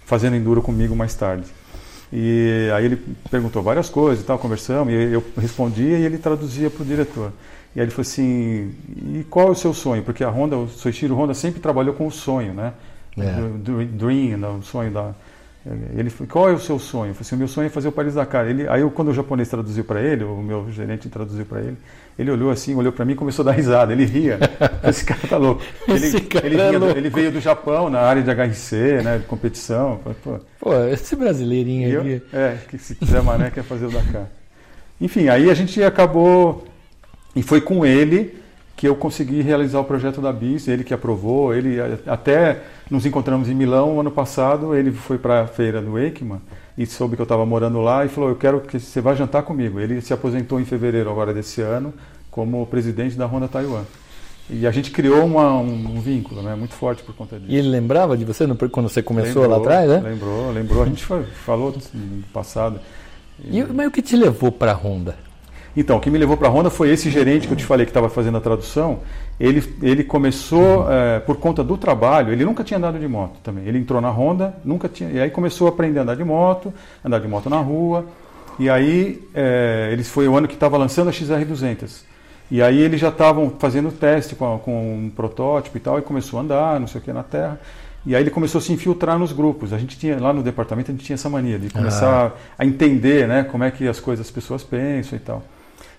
fazendo 0.05 0.37
enduro 0.37 0.63
comigo 0.63 0.95
mais 0.95 1.15
tarde. 1.15 1.45
E 2.13 2.71
aí 2.75 2.85
ele 2.87 2.97
perguntou 3.31 3.63
várias 3.63 3.91
coisas 3.91 4.23
e 4.23 4.27
tal, 4.27 4.39
conversamos, 4.39 4.93
e 4.93 5.13
eu 5.13 5.23
respondia 5.37 5.99
e 5.99 6.05
ele 6.05 6.17
traduzia 6.19 6.71
para 6.71 6.83
o 6.83 6.87
diretor. 6.87 7.33
E 7.77 7.81
aí 7.81 7.85
ele 7.85 7.91
falou 7.91 8.03
assim: 8.03 8.73
e 9.15 9.27
qual 9.29 9.49
é 9.49 9.51
o 9.51 9.55
seu 9.55 9.75
sonho? 9.75 10.03
Porque 10.03 10.25
a 10.25 10.31
Honda, 10.31 10.57
o 10.57 10.69
Soichiro 10.69 11.15
Honda 11.15 11.35
sempre 11.35 11.61
trabalhou 11.61 11.95
com 11.95 12.07
o 12.07 12.11
sonho, 12.11 12.55
né? 12.55 12.73
É. 13.19 13.85
Dream, 13.93 14.39
né? 14.39 14.49
o 14.49 14.63
sonho 14.63 14.91
da. 14.91 15.13
Ele 15.97 16.09
falou, 16.11 16.31
qual 16.33 16.49
é 16.49 16.53
o 16.53 16.59
seu 16.59 16.79
sonho? 16.79 17.11
Eu 17.11 17.15
falei 17.15 17.27
assim, 17.27 17.35
o 17.35 17.39
meu 17.39 17.49
sonho 17.49 17.67
é 17.67 17.69
fazer 17.69 17.89
o 17.89 17.93
Paris 17.93 18.15
Dakar. 18.15 18.47
Ele, 18.47 18.67
aí 18.69 18.81
eu, 18.81 18.91
quando 18.91 19.09
o 19.09 19.15
japonês 19.15 19.49
traduziu 19.49 19.85
para 19.85 20.01
ele, 20.01 20.25
o 20.25 20.37
meu 20.43 20.71
gerente 20.71 21.09
traduziu 21.09 21.45
para 21.45 21.61
ele, 21.61 21.77
ele 22.19 22.31
olhou 22.31 22.51
assim, 22.51 22.75
olhou 22.75 22.93
para 22.93 23.05
mim 23.05 23.13
e 23.13 23.17
começou 23.17 23.43
a 23.43 23.47
dar 23.47 23.53
risada. 23.53 23.93
Ele 23.93 24.05
ria. 24.05 24.39
Esse 24.89 25.05
cara 25.05 25.21
tá 25.29 25.37
louco. 25.37 25.63
Ele, 25.87 26.07
Esse 26.07 26.21
cara 26.23 26.47
ele, 26.47 26.61
é 26.61 26.73
do- 26.73 26.79
louco. 26.79 26.99
ele 26.99 27.11
veio 27.11 27.31
do 27.33 27.41
Japão 27.41 27.91
na 27.91 28.01
área 28.01 28.23
de 28.23 28.31
HRC, 28.31 29.03
né, 29.03 29.19
de 29.19 29.25
competição. 29.25 30.01
Pô, 30.25 30.39
Pô, 30.61 30.85
esse 30.87 31.15
brasileirinho 31.15 31.89
eu- 31.91 32.01
aqui. 32.01 32.23
é, 32.33 32.57
que 32.71 32.79
se 32.79 32.95
quiser 32.95 33.23
mané 33.23 33.51
quer 33.51 33.63
fazer 33.65 33.87
o 33.87 33.91
Dakar. 33.91 34.27
Enfim, 35.01 35.29
aí 35.29 35.51
a 35.51 35.55
gente 35.55 35.83
acabou 35.83 36.67
e 37.37 37.43
foi 37.43 37.61
com 37.61 37.85
ele 37.85 38.38
que 38.79 38.87
eu 38.87 38.95
consegui 38.95 39.43
realizar 39.43 39.81
o 39.81 39.85
projeto 39.85 40.21
da 40.21 40.33
BIS, 40.33 40.69
ele 40.69 40.85
que 40.85 40.95
aprovou, 40.95 41.53
ele 41.53 41.79
até 42.07 42.61
nos 42.89 43.05
encontramos 43.05 43.49
em 43.49 43.55
Milão 43.55 43.99
ano 43.99 44.11
passado, 44.13 44.73
ele 44.73 44.93
foi 44.93 45.19
para 45.19 45.41
a 45.41 45.47
feira 45.49 45.83
do 45.83 45.99
Ekman 45.99 46.41
e 46.79 46.87
soube 46.87 47.17
que 47.17 47.21
eu 47.21 47.25
estava 47.25 47.45
morando 47.45 47.81
lá 47.81 48.05
e 48.05 48.09
falou, 48.09 48.31
eu 48.31 48.37
quero 48.37 48.61
que 48.61 48.79
você 48.79 49.01
vá 49.01 49.17
jantar 49.17 49.43
comigo. 49.43 49.81
Ele 49.81 50.01
se 50.01 50.13
aposentou 50.13 50.61
em 50.61 50.65
fevereiro 50.65 51.11
agora 51.11 51.35
desse 51.35 51.61
ano 51.61 51.93
como 52.31 52.65
presidente 52.67 53.17
da 53.17 53.27
Honda 53.27 53.49
Taiwan. 53.49 53.83
E 54.49 54.65
a 54.65 54.71
gente 54.71 54.93
criou 54.93 55.27
uma- 55.27 55.59
um, 55.59 55.97
um 55.97 56.01
vínculo 56.01 56.41
né, 56.41 56.55
muito 56.55 56.75
forte 56.75 57.03
por 57.03 57.17
conta 57.17 57.37
disso. 57.37 57.51
E 57.51 57.57
ele 57.57 57.69
lembrava 57.69 58.17
de 58.17 58.25
você 58.25 58.47
quando 58.71 58.89
você 58.89 59.03
começou 59.03 59.43
Lembrou, 59.43 59.51
lá 59.51 59.57
atrás, 59.59 59.91
né? 59.91 60.09
Lembrou, 60.09 60.53
lembrou. 60.53 60.83
A 60.85 60.87
gente 60.87 61.05
foi- 61.05 61.25
falou 61.25 61.75
no 61.93 62.23
passado. 62.33 62.79
E, 63.45 63.61
mas 63.65 63.89
o 63.89 63.91
que 63.91 64.03
te 64.03 64.17
levou 64.17 64.53
para 64.53 64.71
a 64.71 64.75
Honda? 64.77 65.17
Então, 65.77 65.97
o 65.97 66.01
que 66.01 66.11
me 66.11 66.19
levou 66.19 66.37
para 66.37 66.49
a 66.49 66.51
Honda 66.51 66.71
foi 66.71 66.91
esse 66.91 67.09
gerente 67.11 67.47
que 67.47 67.53
eu 67.53 67.57
te 67.57 67.65
falei 67.65 67.87
que 67.87 67.91
estava 67.91 68.09
fazendo 68.09 68.37
a 68.39 68.41
tradução. 68.41 68.99
Ele, 69.39 69.63
ele 69.81 70.03
começou, 70.03 70.87
eh, 70.91 71.21
por 71.21 71.37
conta 71.37 71.63
do 71.63 71.77
trabalho, 71.77 72.33
ele 72.33 72.45
nunca 72.45 72.65
tinha 72.65 72.79
andado 72.79 72.99
de 72.99 73.07
moto 73.07 73.39
também. 73.45 73.65
Ele 73.67 73.79
entrou 73.79 74.01
na 74.01 74.11
Honda, 74.11 74.55
nunca 74.65 74.89
tinha. 74.89 75.11
E 75.11 75.21
aí 75.21 75.31
começou 75.31 75.69
a 75.69 75.71
aprender 75.71 76.01
a 76.01 76.03
andar 76.03 76.17
de 76.17 76.25
moto, 76.25 76.73
andar 77.05 77.21
de 77.21 77.29
moto 77.29 77.49
na 77.49 77.59
rua. 77.61 78.05
E 78.59 78.69
aí, 78.69 79.23
ele 79.93 80.03
foi 80.03 80.27
o 80.27 80.37
ano 80.37 80.49
que 80.49 80.55
estava 80.55 80.77
lançando 80.77 81.09
a 81.09 81.13
XR200. 81.13 82.03
E 82.51 82.61
aí 82.63 82.79
eles 82.81 82.99
já 83.01 83.09
estavam 83.11 83.53
fazendo 83.59 83.93
teste 83.93 84.35
com, 84.35 84.55
a- 84.55 84.59
com 84.59 84.73
um 85.05 85.11
protótipo 85.11 85.77
e 85.77 85.81
tal, 85.81 85.99
e 85.99 86.03
começou 86.03 86.41
a 86.41 86.43
andar, 86.43 86.81
não 86.81 86.89
sei 86.89 87.01
o 87.01 87.05
que, 87.05 87.13
na 87.13 87.23
terra. 87.23 87.61
E 88.07 88.17
aí 88.17 88.23
ele 88.23 88.31
começou 88.31 88.59
a 88.59 88.63
se 88.63 88.73
infiltrar 88.73 89.19
nos 89.19 89.33
grupos. 89.33 89.73
A 89.73 89.79
gente 89.79 89.99
tinha, 89.99 90.19
lá 90.19 90.33
no 90.33 90.43
departamento, 90.43 90.91
a 90.91 90.95
gente 90.95 91.05
tinha 91.05 91.15
essa 91.15 91.29
mania 91.29 91.59
de 91.59 91.69
começar 91.71 92.35
a 92.59 92.65
entender 92.65 93.29
né, 93.29 93.45
como 93.45 93.63
é 93.65 93.71
que 93.71 93.87
as 93.87 94.01
coisas, 94.01 94.27
as 94.27 94.33
pessoas 94.33 94.65
pensam 94.65 95.17
e 95.17 95.21
tal. 95.21 95.43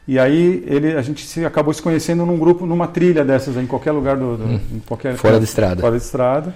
E 0.08 0.18
aí 0.18 0.64
ele, 0.66 0.94
a 0.96 1.02
gente 1.02 1.26
se, 1.26 1.46
acabou 1.46 1.74
se 1.74 1.82
conhecendo 1.82 2.26
num 2.26 2.38
grupo, 2.38 2.66
numa 2.66 2.88
trilha 2.88 3.24
dessas, 3.24 3.56
em 3.58 3.68
qualquer 3.68 3.92
lugar 3.92 4.18
do, 4.18 4.38
do- 4.38 4.44
em 4.76 4.82
qualquer 4.88 5.16
Fora 5.16 5.38
de 5.38 5.46
estrada. 5.46 5.82
Fora 5.82 5.98
de 5.98 6.04
estrada. 6.04 6.56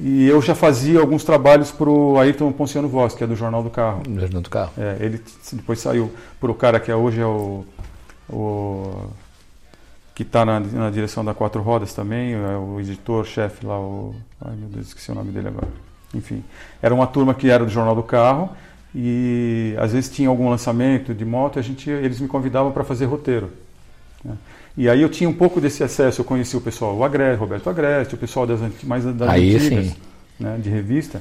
E 0.00 0.26
eu 0.28 0.40
já 0.40 0.54
fazia 0.54 1.00
alguns 1.00 1.24
trabalhos 1.24 1.70
para 1.72 1.90
o 1.90 2.18
Ayrton 2.18 2.50
Ponciano 2.52 2.88
Voss, 2.88 3.14
que 3.14 3.24
é 3.24 3.26
do 3.26 3.34
Jornal 3.36 3.62
do 3.62 3.68
Carro. 3.70 4.02
No 4.08 4.20
Jardim 4.20 4.40
do 4.40 4.48
Carro. 4.48 4.70
É, 4.78 4.96
ele 5.00 5.20
depois 5.52 5.80
saiu 5.80 6.10
para 6.40 6.50
o 6.50 6.54
cara 6.54 6.78
que 6.80 6.90
é 6.90 6.94
hoje 6.94 7.20
é 7.20 7.26
o, 7.26 7.64
o 8.30 8.92
que 10.14 10.22
está 10.22 10.44
na, 10.44 10.60
na 10.60 10.90
direção 10.90 11.24
da 11.24 11.34
Quatro 11.34 11.60
Rodas 11.62 11.92
também, 11.94 12.32
é 12.34 12.56
o 12.56 12.80
editor-chefe 12.80 13.64
lá, 13.66 13.78
o. 13.78 14.14
Ai 14.44 14.54
meu 14.56 14.68
Deus, 14.68 14.88
esqueci 14.88 15.10
o 15.10 15.14
nome 15.14 15.30
dele 15.32 15.48
agora. 15.48 15.68
Enfim, 16.14 16.42
era 16.80 16.94
uma 16.94 17.06
turma 17.06 17.34
que 17.34 17.50
era 17.50 17.64
do 17.64 17.70
Jornal 17.70 17.94
do 17.94 18.02
Carro 18.02 18.50
e 18.94 19.74
às 19.78 19.92
vezes 19.92 20.10
tinha 20.10 20.28
algum 20.28 20.48
lançamento 20.48 21.14
de 21.14 21.24
moto 21.24 21.58
a 21.58 21.62
gente, 21.62 21.90
eles 21.90 22.20
me 22.20 22.28
convidavam 22.28 22.72
para 22.72 22.84
fazer 22.84 23.04
roteiro. 23.04 23.50
né? 24.24 24.36
E 24.76 24.88
aí 24.88 25.02
eu 25.02 25.08
tinha 25.08 25.28
um 25.28 25.34
pouco 25.34 25.60
desse 25.60 25.82
acesso, 25.82 26.20
eu 26.20 26.24
conheci 26.24 26.56
o 26.56 26.60
pessoal, 26.60 26.96
o 26.96 27.04
Agreste, 27.04 27.40
Roberto 27.40 27.68
Agreste, 27.68 28.14
o 28.14 28.18
pessoal 28.18 28.46
das 28.46 28.60
mais 28.84 29.04
das 29.04 29.28
Aí 29.28 29.56
antigas, 29.56 29.96
né, 30.38 30.58
de 30.62 30.70
revista. 30.70 31.20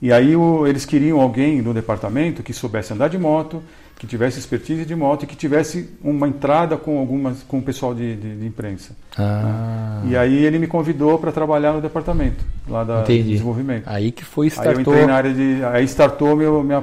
E 0.00 0.12
aí 0.12 0.34
o, 0.34 0.66
eles 0.66 0.84
queriam 0.84 1.20
alguém 1.20 1.62
no 1.62 1.72
departamento 1.72 2.42
que 2.42 2.52
soubesse 2.52 2.92
andar 2.92 3.08
de 3.08 3.16
moto, 3.16 3.62
que 4.02 4.06
tivesse 4.08 4.36
expertise 4.36 4.84
de 4.84 4.96
moto 4.96 5.22
e 5.22 5.26
que 5.28 5.36
tivesse 5.36 5.88
uma 6.02 6.26
entrada 6.26 6.76
com 6.76 6.98
algumas 6.98 7.44
com 7.44 7.58
o 7.58 7.62
pessoal 7.62 7.94
de, 7.94 8.16
de, 8.16 8.34
de 8.36 8.44
imprensa. 8.48 8.96
Ah, 9.16 10.02
E 10.04 10.16
aí 10.16 10.44
ele 10.44 10.58
me 10.58 10.66
convidou 10.66 11.20
para 11.20 11.30
trabalhar 11.30 11.72
no 11.72 11.80
departamento 11.80 12.44
lá 12.68 12.82
da 12.82 13.02
de 13.04 13.22
desenvolvimento. 13.22 13.84
Aí 13.86 14.10
que 14.10 14.24
foi, 14.24 14.46
Aí 14.46 14.50
eu 14.50 14.54
startou. 14.72 14.80
entrei 14.94 15.06
na 15.06 15.14
área 15.14 15.32
de. 15.32 15.60
Aí 15.72 15.84
startou 15.84 16.34
meu, 16.34 16.64
minha, 16.64 16.82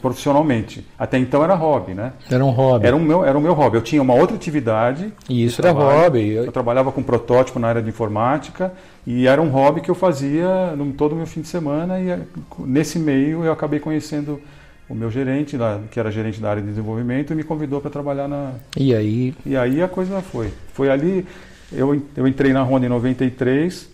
profissionalmente. 0.00 0.86
Até 0.96 1.18
então 1.18 1.42
era 1.42 1.54
hobby, 1.56 1.92
né? 1.92 2.12
Era 2.30 2.44
um 2.44 2.50
hobby. 2.50 2.86
Era 2.86 2.94
o 2.94 3.00
meu, 3.00 3.24
era 3.24 3.36
o 3.36 3.40
meu 3.40 3.52
hobby. 3.52 3.76
Eu 3.76 3.82
tinha 3.82 4.00
uma 4.00 4.14
outra 4.14 4.36
atividade. 4.36 5.12
E 5.28 5.44
isso 5.44 5.60
era 5.60 5.74
trabalho. 5.74 6.02
hobby. 6.04 6.28
Eu 6.30 6.44
Eu- 6.44 6.52
trabalhava 6.52 6.92
com 6.92 7.02
protótipo 7.02 7.58
na 7.58 7.66
área 7.66 7.82
de 7.82 7.88
informática 7.88 8.72
e 9.04 9.26
era 9.26 9.42
um 9.42 9.48
hobby 9.48 9.80
que 9.80 9.90
eu 9.90 9.94
fazia 9.96 10.72
no, 10.76 10.92
todo 10.92 11.12
o 11.14 11.16
meu 11.16 11.26
fim 11.26 11.40
de 11.40 11.48
semana. 11.48 11.98
E 11.98 12.10
eh, 12.10 12.20
nesse 12.60 12.96
meio 12.96 13.44
eu 13.44 13.50
acabei 13.52 13.80
conhecendo 13.80 14.40
o 14.90 14.94
meu 14.94 15.08
gerente, 15.08 15.56
lá, 15.56 15.80
que 15.88 16.00
era 16.00 16.10
gerente 16.10 16.40
da 16.40 16.50
área 16.50 16.60
de 16.60 16.68
desenvolvimento, 16.68 17.32
me 17.32 17.44
convidou 17.44 17.80
para 17.80 17.90
trabalhar 17.90 18.26
na. 18.26 18.54
E 18.76 18.92
aí, 18.92 19.32
E 19.46 19.56
aí 19.56 19.80
a 19.80 19.88
coisa 19.88 20.20
foi. 20.20 20.52
Foi 20.74 20.90
ali. 20.90 21.24
Eu, 21.72 22.02
eu 22.16 22.26
entrei 22.26 22.52
na 22.52 22.64
Honda 22.64 22.86
em 22.86 22.88
93, 22.88 23.88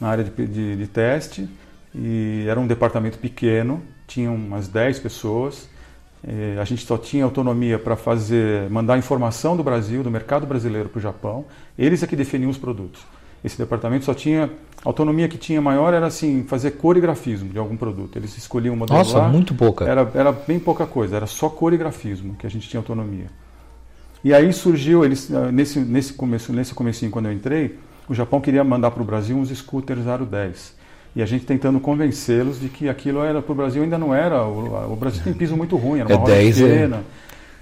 na 0.00 0.08
área 0.08 0.24
de, 0.24 0.46
de, 0.46 0.76
de 0.76 0.86
teste, 0.88 1.48
e 1.94 2.44
era 2.48 2.58
um 2.58 2.66
departamento 2.66 3.18
pequeno, 3.18 3.80
tinha 4.08 4.32
umas 4.32 4.66
10 4.66 4.98
pessoas. 4.98 5.68
Eh, 6.26 6.58
a 6.60 6.64
gente 6.64 6.84
só 6.84 6.98
tinha 6.98 7.22
autonomia 7.22 7.78
para 7.78 7.94
fazer, 7.94 8.68
mandar 8.70 8.98
informação 8.98 9.56
do 9.56 9.62
Brasil, 9.62 10.02
do 10.02 10.10
mercado 10.10 10.44
brasileiro 10.44 10.88
para 10.88 10.98
o 10.98 11.02
Japão. 11.02 11.44
Eles 11.78 12.02
é 12.02 12.06
que 12.08 12.16
definiam 12.16 12.50
os 12.50 12.58
produtos. 12.58 13.06
Esse 13.44 13.58
departamento 13.58 14.06
só 14.06 14.14
tinha 14.14 14.50
a 14.84 14.88
autonomia 14.88 15.28
que 15.28 15.36
tinha 15.36 15.60
maior 15.60 15.92
era 15.92 16.06
assim 16.06 16.44
fazer 16.44 16.72
coreografismo 16.72 17.50
de 17.50 17.58
algum 17.58 17.76
produto. 17.76 18.16
Eles 18.16 18.36
escolhiam 18.38 18.74
um 18.74 18.78
modelo 18.78 18.98
nossa, 18.98 19.20
muito 19.28 19.54
pouca. 19.54 19.84
Era, 19.84 20.10
era 20.14 20.32
bem 20.32 20.58
pouca 20.58 20.86
coisa, 20.86 21.16
era 21.16 21.26
só 21.26 21.50
coreografismo 21.50 22.34
que 22.36 22.46
a 22.46 22.50
gente 22.50 22.68
tinha 22.68 22.80
autonomia. 22.80 23.26
E 24.24 24.32
aí 24.32 24.50
surgiu, 24.52 25.04
eles, 25.04 25.30
ah, 25.30 25.52
nesse, 25.52 25.78
nesse, 25.80 26.14
começo, 26.14 26.52
nesse 26.52 26.74
comecinho, 26.74 27.10
quando 27.10 27.26
eu 27.26 27.32
entrei, 27.32 27.78
o 28.08 28.14
Japão 28.14 28.40
queria 28.40 28.64
mandar 28.64 28.90
para 28.90 29.02
o 29.02 29.04
Brasil 29.04 29.36
uns 29.36 29.50
scooters 29.50 30.06
Aro 30.06 30.24
10. 30.24 30.74
E 31.16 31.22
a 31.22 31.26
gente 31.26 31.44
tentando 31.44 31.78
convencê-los 31.78 32.58
de 32.58 32.68
que 32.68 32.88
aquilo 32.88 33.22
era 33.22 33.42
para 33.42 33.52
o 33.52 33.54
Brasil 33.54 33.82
ainda 33.82 33.98
não 33.98 34.14
era. 34.14 34.42
O, 34.44 34.92
o 34.92 34.96
Brasil 34.96 35.22
tem 35.22 35.34
piso 35.34 35.54
muito 35.54 35.76
ruim, 35.76 36.00
era 36.00 36.08
uma 36.08 36.14
É 36.14 36.18
roda 36.18 36.32
10, 36.32 36.60
é. 36.60 36.68
pequena. 36.68 37.04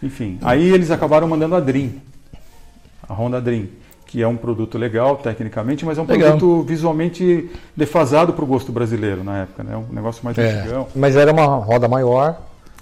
Enfim, 0.01 0.39
aí 0.43 0.73
eles 0.73 0.91
acabaram 0.91 1.29
mandando 1.29 1.55
a 1.55 1.61
Dream, 1.61 1.91
a 3.09 3.15
Honda 3.15 3.41
Dream, 3.41 3.67
que 4.13 4.21
é 4.23 4.29
um 4.29 4.37
produto 4.37 4.77
legal 4.77 5.17
tecnicamente, 5.17 5.87
mas 5.87 5.97
é 5.97 6.03
um 6.03 6.05
Legal. 6.05 6.33
produto 6.37 6.63
visualmente 6.69 7.49
defasado 7.75 8.35
para 8.35 8.45
o 8.45 8.47
gosto 8.47 8.71
brasileiro 8.71 9.25
na 9.25 9.39
época, 9.45 9.63
né? 9.65 9.75
Um 9.75 9.91
negócio 9.91 10.23
mais 10.23 10.37
É. 10.37 10.61
antigão. 10.61 10.87
Mas 10.95 11.17
era 11.17 11.33
uma 11.33 11.47
roda 11.47 11.89
maior. 11.89 12.39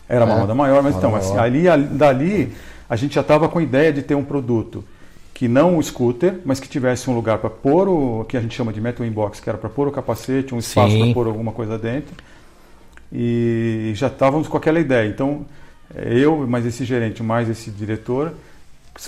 Era 0.08 0.24
uma 0.24 0.34
É. 0.34 0.40
roda 0.40 0.56
maior, 0.56 0.82
mas 0.82 0.92
Roda 0.96 1.06
então, 1.06 1.16
assim, 1.16 1.30
maior. 1.34 1.44
ali, 1.44 1.68
ali- 1.68 1.84
dali 1.86 2.52
a 2.88 2.96
gente 2.96 3.14
já 3.14 3.20
estava 3.20 3.48
com 3.48 3.60
a 3.60 3.62
ideia 3.62 3.92
de 3.92 4.02
ter 4.02 4.16
um 4.16 4.24
produto 4.24 4.82
que 5.32 5.46
não 5.46 5.78
o 5.78 5.82
scooter, 5.84 6.40
mas 6.44 6.58
que 6.58 6.68
tivesse 6.68 7.08
um 7.08 7.14
lugar 7.14 7.38
para 7.38 7.48
pôr 7.48 7.86
o 7.88 8.24
que 8.28 8.36
a 8.36 8.40
gente 8.40 8.56
chama 8.56 8.72
de 8.72 8.80
metal 8.80 9.06
inbox, 9.06 9.38
que 9.38 9.48
era 9.48 9.56
para 9.56 9.70
pôr 9.70 9.86
o 9.86 9.92
capacete, 9.92 10.52
um 10.52 10.58
espaço 10.58 10.98
para 10.98 11.14
pôr 11.14 11.28
alguma 11.28 11.52
coisa 11.52 11.78
dentro. 11.78 12.12
E 13.12 13.92
já 13.94 14.08
estávamos 14.08 14.48
com 14.48 14.56
aquela 14.56 14.80
ideia. 14.80 15.08
Então, 15.08 15.46
eu, 15.94 16.44
mais 16.46 16.66
esse 16.66 16.84
gerente, 16.84 17.22
mais 17.22 17.48
esse 17.48 17.70
diretor, 17.70 18.32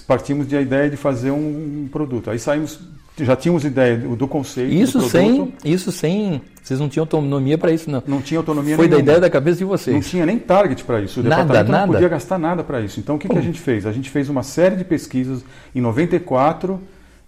partimos 0.00 0.46
de 0.48 0.56
a 0.56 0.60
ideia 0.60 0.88
de 0.88 0.96
fazer 0.96 1.30
um, 1.30 1.84
um 1.84 1.88
produto. 1.90 2.30
Aí 2.30 2.38
saímos, 2.38 2.80
já 3.18 3.36
tínhamos 3.36 3.64
ideia 3.64 3.96
do 3.96 4.26
conceito 4.26 4.72
Isso 4.72 4.98
do 4.98 5.08
sem, 5.08 5.52
isso 5.64 5.92
sem. 5.92 6.40
Vocês 6.62 6.78
não 6.80 6.88
tinham 6.88 7.02
autonomia 7.02 7.58
para 7.58 7.72
isso, 7.72 7.90
não. 7.90 8.02
não 8.06 8.22
tinha 8.22 8.38
autonomia 8.38 8.76
Foi 8.76 8.86
da 8.86 8.96
nenhuma. 8.96 9.02
ideia 9.02 9.20
da 9.20 9.28
cabeça 9.30 9.58
de 9.58 9.64
Não 9.64 9.70
vocês. 9.70 10.08
tinha 10.08 10.24
nem 10.24 10.38
target 10.38 10.84
para 10.84 11.00
isso. 11.00 11.20
O 11.20 11.22
Nada, 11.22 11.42
departamento 11.42 11.70
nada? 11.72 11.86
não 11.86 11.92
podia 11.94 12.08
gastar 12.08 12.38
nada 12.38 12.62
para 12.62 12.80
isso. 12.80 13.00
Então 13.00 13.16
o 13.16 13.18
que, 13.18 13.28
que 13.28 13.36
a 13.36 13.40
gente 13.42 13.60
fez? 13.60 13.84
A 13.84 13.92
gente 13.92 14.08
fez 14.08 14.28
uma 14.28 14.42
série 14.42 14.76
de 14.76 14.84
pesquisas 14.84 15.44
em 15.74 15.80
94. 15.80 16.80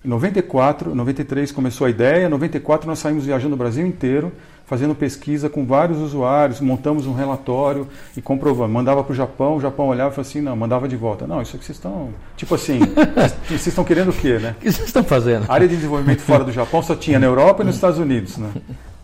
Em 0.05 0.09
94, 0.09 0.95
93 0.95 1.51
começou 1.51 1.87
a 1.87 1.91
ideia, 1.91 2.27
em 2.27 2.29
94 2.29 2.87
nós 2.87 2.99
saímos 2.99 3.25
viajando 3.25 3.55
o 3.55 3.59
Brasil 3.59 3.87
inteiro, 3.87 4.31
fazendo 4.67 4.95
pesquisa 4.95 5.49
com 5.51 5.65
vários 5.67 5.99
usuários, 5.99 6.61
montamos 6.61 7.07
um 7.07 7.13
relatório 7.15 7.87
e 8.17 8.23
comprovamos. 8.23 8.73
Mandava 8.73 9.05
para 9.05 9.13
o 9.13 9.15
Japão, 9.15 9.57
o 9.57 9.61
Japão 9.61 9.89
olhava 9.89 10.11
e 10.11 10.15
falava 10.15 10.29
assim, 10.29 10.41
não, 10.41 10.57
mandava 10.57 10.89
de 10.89 10.97
volta. 10.97 11.27
Não, 11.27 11.43
isso 11.43 11.55
aqui 11.57 11.65
vocês 11.65 11.77
estão... 11.77 12.09
Tipo 12.37 12.55
assim, 12.55 12.79
vocês- 13.47 13.67
estão 13.67 13.85
querendo 13.85 14.09
o 14.11 14.13
quê, 14.13 14.39
né? 14.39 14.55
O 14.59 14.61
que 14.63 14.73
vocês 14.73 14.87
estão 14.87 15.05
fazendo? 15.05 15.45
A 15.49 15.55
área 15.55 15.69
de 15.69 15.77
desenvolvimento 15.77 16.21
fora 16.23 16.45
do 16.45 16.53
Japão 16.53 16.83
só 16.83 16.95
tinha 16.95 17.19
na 17.19 17.27
Europa 17.27 17.63
e 17.63 17.67
nos 17.67 17.75
Estados 17.75 17.99
Unidos, 17.99 18.39
né? 18.39 18.49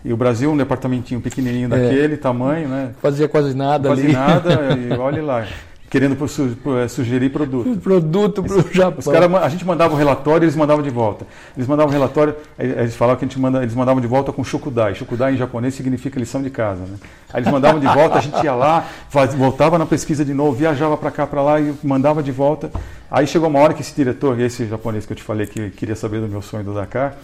E 0.03 0.13
o 0.13 0.17
Brasil, 0.17 0.51
um 0.51 0.57
departamentinho 0.57 1.21
pequenininho 1.21 1.69
daquele 1.69 2.17
tamanho, 2.17 2.67
né? 2.69 2.93
Fazia 3.03 3.29
quase 3.29 3.55
nada 3.55 3.89
Quase 3.91 4.05
ali. 4.05 4.13
nada, 4.15 4.59
e 4.81 4.93
olhe 4.99 5.21
lá. 5.21 5.47
Querendo 5.91 6.17
eh, 6.25 6.87
sugerir 6.87 7.31
produto. 7.31 7.77
Produto 7.81 8.45
para 8.45 8.59
o 8.59 8.73
Japão. 8.73 8.99
Os 9.01 9.07
cara, 9.07 9.27
a 9.45 9.49
gente 9.49 9.65
mandava 9.67 9.93
o 9.93 9.97
relatório 9.97 10.45
eles 10.45 10.55
mandavam 10.55 10.85
de 10.85 10.89
volta. 10.91 11.27
Eles 11.57 11.67
mandavam 11.67 11.91
o 11.91 11.93
relatório, 11.93 12.37
eles 12.57 12.95
falavam 12.95 13.19
que 13.19 13.25
a 13.25 13.29
gente 13.29 13.41
manda, 13.41 13.61
eles 13.61 13.75
mandavam 13.75 14.01
de 14.01 14.07
volta 14.07 14.33
com 14.33 14.45
shukudai. 14.45 14.95
Shukudai 14.95 15.35
em 15.35 15.37
japonês 15.37 15.75
significa 15.75 16.17
lição 16.21 16.41
de 16.41 16.49
casa. 16.49 16.83
Né? 16.83 16.97
Aí 17.33 17.43
eles 17.43 17.53
mandavam 17.53 17.81
de 17.81 17.89
volta, 17.89 18.19
a 18.19 18.21
gente 18.21 18.41
ia 18.41 18.55
lá, 18.55 18.87
faz- 19.09 19.35
voltava 19.35 19.79
na 19.79 19.85
pesquisa 19.85 20.25
de 20.25 20.33
novo, 20.33 20.53
viajava 20.53 20.97
para 20.97 21.11
cá, 21.11 21.27
para 21.27 21.43
lá 21.43 21.61
e 21.61 21.75
mandava 21.83 22.23
de 22.23 22.31
volta. 22.31 22.71
Aí 23.11 23.27
chegou 23.27 23.49
uma 23.49 23.59
hora 23.59 23.75
que 23.75 23.81
esse 23.81 23.93
diretor, 23.93 24.39
esse 24.39 24.67
japonês 24.67 25.05
que 25.05 25.13
eu 25.13 25.17
te 25.17 25.25
falei 25.25 25.49
que 25.49 25.71
queria 25.71 25.97
saber 25.97 26.21
do 26.21 26.29
meu 26.29 26.41
sonho 26.41 26.63
do 26.63 26.73
Dakar, 26.73 27.17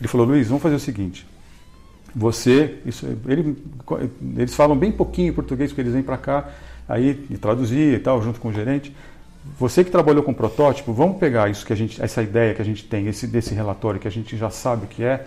ele 0.00 0.06
falou: 0.06 0.24
Luiz, 0.24 0.46
vamos 0.46 0.62
fazer 0.62 0.76
o 0.76 0.80
seguinte. 0.80 1.26
Você, 2.14 2.76
isso, 2.86 3.06
ele, 3.26 3.56
eles 4.36 4.54
falam 4.54 4.76
bem 4.76 4.92
pouquinho 4.92 5.34
português 5.34 5.70
porque 5.72 5.80
eles 5.80 5.94
vêm 5.94 6.02
para 6.02 6.16
cá, 6.16 6.44
aí 6.88 7.14
traduzia 7.40 7.94
e 7.94 7.98
tal, 7.98 8.22
junto 8.22 8.40
com 8.40 8.48
o 8.48 8.52
gerente. 8.52 8.94
Você 9.58 9.84
que 9.84 9.90
trabalhou 9.90 10.22
com 10.22 10.32
protótipo, 10.32 10.92
vamos 10.92 11.18
pegar 11.18 11.50
isso 11.50 11.66
que 11.66 11.72
a 11.72 11.76
gente, 11.76 12.02
essa 12.02 12.22
ideia 12.22 12.54
que 12.54 12.62
a 12.62 12.64
gente 12.64 12.84
tem, 12.84 13.06
esse 13.08 13.26
desse 13.26 13.54
relatório 13.54 14.00
que 14.00 14.08
a 14.08 14.10
gente 14.10 14.36
já 14.36 14.48
sabe 14.48 14.84
o 14.84 14.88
que 14.88 15.04
é, 15.04 15.26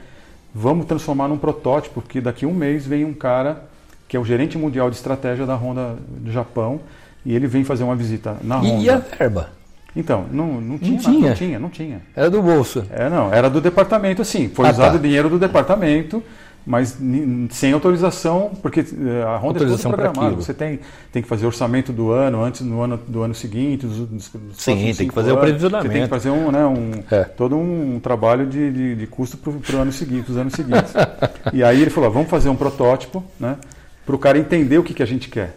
vamos 0.53 0.85
transformar 0.85 1.27
num 1.27 1.37
protótipo, 1.37 2.01
porque 2.01 2.19
daqui 2.19 2.45
a 2.45 2.47
um 2.47 2.53
mês 2.53 2.85
vem 2.85 3.05
um 3.05 3.13
cara 3.13 3.63
que 4.07 4.17
é 4.17 4.19
o 4.19 4.25
gerente 4.25 4.57
mundial 4.57 4.89
de 4.89 4.95
estratégia 4.95 5.45
da 5.45 5.55
Honda 5.55 5.97
do 6.09 6.31
Japão 6.31 6.79
e 7.25 7.35
ele 7.35 7.45
vem 7.45 7.63
fazer 7.63 7.83
uma 7.83 7.95
visita 7.95 8.37
na 8.41 8.57
Honda. 8.57 8.83
E, 8.83 8.89
a 8.89 8.97
verba? 8.97 9.49
Então, 9.95 10.25
não, 10.31 10.61
não, 10.61 10.77
tinha, 10.77 10.99
tinha? 10.99 11.29
não 11.29 11.35
tinha, 11.35 11.59
não 11.59 11.69
tinha. 11.69 12.01
Era 12.15 12.29
do 12.29 12.41
bolso. 12.41 12.85
É, 12.91 13.09
não, 13.09 13.33
era 13.33 13.49
do 13.49 13.59
departamento, 13.59 14.21
assim. 14.21 14.47
Foi 14.47 14.67
Ah, 14.67 14.71
usado 14.71 14.91
tá. 14.93 14.97
o 14.97 14.99
dinheiro 14.99 15.29
do 15.29 15.39
departamento, 15.39 16.23
mas 16.67 16.97
sem 17.51 17.71
autorização, 17.71 18.51
porque 18.61 18.81
eh, 18.81 19.23
a 19.23 19.37
Honda 19.37 19.59
Autorização 19.59 19.93
é 19.93 19.95
tudo 19.95 20.03
programado. 20.03 20.35
Você 20.35 20.53
tem, 20.53 20.81
tem 21.13 21.21
que 21.21 21.27
fazer 21.27 21.45
orçamento 21.45 21.93
do 21.93 22.11
ano, 22.11 22.43
antes 22.43 22.59
no 22.59 22.81
ano 22.81 22.99
do 23.07 23.23
ano 23.23 23.33
seguinte, 23.33 23.87
dos, 23.87 23.99
dos, 23.99 24.31
Sim, 24.57 24.93
tem 24.93 25.07
que 25.07 25.13
fazer 25.13 25.29
o 25.29 25.35
anos. 25.35 25.45
previsionamento. 25.45 25.87
Você 25.87 25.93
tem 25.93 26.03
que 26.03 26.09
fazer 26.09 26.29
um, 26.29 26.51
né, 26.51 26.65
um, 26.65 26.91
É. 27.09 27.23
todo 27.23 27.55
um 27.55 28.01
trabalho 28.03 28.45
de, 28.45 28.69
de, 28.69 28.95
de 28.95 29.07
custo 29.07 29.37
para 29.37 29.77
o 29.77 29.79
ano 29.79 29.93
seguinte, 29.93 30.29
os 30.29 30.35
anos 30.35 30.51
seguintes. 30.51 30.93
e 31.53 31.63
aí 31.63 31.81
ele 31.81 31.89
falou, 31.89 32.11
vamos 32.11 32.29
fazer 32.29 32.49
um 32.49 32.55
protótipo, 32.57 33.23
né, 33.39 33.55
para 34.05 34.15
o 34.15 34.19
cara 34.19 34.37
entender 34.37 34.77
o 34.77 34.83
que, 34.83 34.93
que 34.93 35.01
a 35.03 35.07
gente 35.07 35.29
quer. 35.29 35.55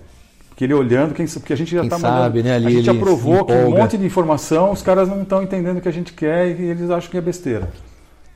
Porque 0.48 0.62
ele 0.62 0.74
olhando, 0.74 1.12
quem, 1.12 1.26
porque 1.26 1.52
a 1.52 1.56
gente 1.56 1.74
já 1.74 1.82
está 1.82 1.98
sabe, 1.98 2.44
né, 2.44 2.54
ali 2.54 2.66
a 2.68 2.70
gente 2.70 2.90
aprovou 2.90 3.44
que 3.44 3.52
um 3.52 3.70
monte 3.70 3.98
de 3.98 4.06
informação, 4.06 4.70
os 4.70 4.80
caras 4.80 5.08
não 5.08 5.22
estão 5.22 5.42
entendendo 5.42 5.78
o 5.78 5.80
que 5.80 5.88
a 5.88 5.92
gente 5.92 6.12
quer 6.12 6.48
e 6.48 6.66
eles 6.66 6.88
acham 6.88 7.10
que 7.10 7.16
é 7.18 7.20
besteira. 7.20 7.68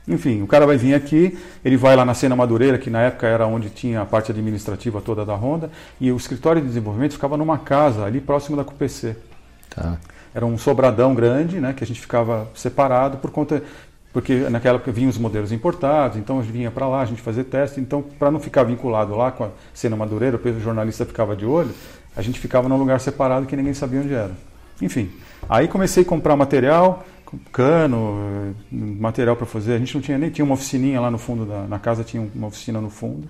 Enfim, 0.07 0.41
o 0.41 0.47
cara 0.47 0.65
vai 0.67 0.77
vir 0.77 0.93
aqui, 0.93 1.37
ele 1.63 1.77
vai 1.77 1.95
lá 1.95 2.05
na 2.05 2.13
Cena 2.13 2.35
Madureira, 2.35 2.77
que 2.77 2.89
na 2.89 3.01
época 3.01 3.25
era 3.25 3.47
onde 3.47 3.69
tinha 3.69 4.01
a 4.01 4.05
parte 4.05 4.31
administrativa 4.31 5.01
toda 5.01 5.25
da 5.25 5.33
Honda, 5.33 5.71
e 5.99 6.11
o 6.11 6.17
escritório 6.17 6.61
de 6.61 6.67
desenvolvimento 6.67 7.13
ficava 7.13 7.35
numa 7.35 7.57
casa 7.57 8.05
ali 8.05 8.21
próximo 8.21 8.55
da 8.55 8.63
QPC. 8.63 9.15
Tá. 9.69 9.97
Era 10.33 10.45
um 10.45 10.57
sobradão 10.57 11.15
grande, 11.15 11.59
né, 11.59 11.73
que 11.73 11.83
a 11.83 11.87
gente 11.87 11.99
ficava 11.99 12.47
separado 12.53 13.17
por 13.17 13.31
conta 13.31 13.63
porque 14.15 14.47
naquela 14.49 14.77
época 14.77 14.93
vinham 14.93 15.09
os 15.09 15.17
modelos 15.17 15.51
importados, 15.51 16.17
então 16.17 16.39
a 16.39 16.41
gente 16.41 16.53
vinha 16.53 16.71
para 16.71 16.87
lá, 16.87 17.01
a 17.01 17.05
gente 17.05 17.21
fazia 17.21 17.43
teste, 17.43 17.81
então 17.81 18.01
para 18.01 18.31
não 18.31 18.39
ficar 18.39 18.63
vinculado 18.63 19.13
lá 19.13 19.29
com 19.29 19.43
a 19.43 19.49
Cena 19.73 19.97
Madureira, 19.97 20.39
o 20.41 20.59
jornalista 20.61 21.05
ficava 21.05 21.35
de 21.35 21.45
olho, 21.45 21.71
a 22.15 22.21
gente 22.21 22.39
ficava 22.39 22.69
num 22.69 22.77
lugar 22.77 23.01
separado 23.01 23.45
que 23.45 23.57
ninguém 23.57 23.73
sabia 23.73 23.99
onde 23.99 24.13
era. 24.13 24.31
Enfim, 24.81 25.11
aí 25.49 25.67
comecei 25.67 26.03
a 26.03 26.05
comprar 26.05 26.37
material, 26.37 27.05
cano, 27.51 28.55
material 28.71 29.35
para 29.35 29.45
fazer. 29.45 29.73
A 29.73 29.77
gente 29.77 29.93
não 29.95 30.01
tinha 30.01 30.17
nem 30.17 30.29
tinha 30.29 30.45
uma 30.45 30.53
oficininha 30.53 30.99
lá 30.99 31.09
no 31.09 31.17
fundo 31.17 31.45
da 31.45 31.67
na 31.67 31.79
casa 31.79 32.03
tinha 32.03 32.29
uma 32.33 32.47
oficina 32.47 32.81
no 32.81 32.89
fundo. 32.89 33.29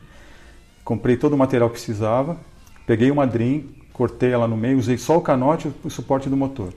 Comprei 0.83 1.17
todo 1.17 1.33
o 1.33 1.38
material 1.38 1.69
que 1.69 1.75
precisava, 1.75 2.38
peguei 2.85 3.09
uma 3.09 3.25
Dream, 3.25 3.63
cortei 3.91 4.31
ela 4.31 4.47
no 4.47 4.55
meio, 4.55 4.77
usei 4.77 4.97
só 4.97 5.17
o 5.17 5.21
canote 5.21 5.67
e 5.67 5.88
o 5.88 5.89
suporte 5.89 6.29
do 6.29 6.38
motor. 6.38 6.74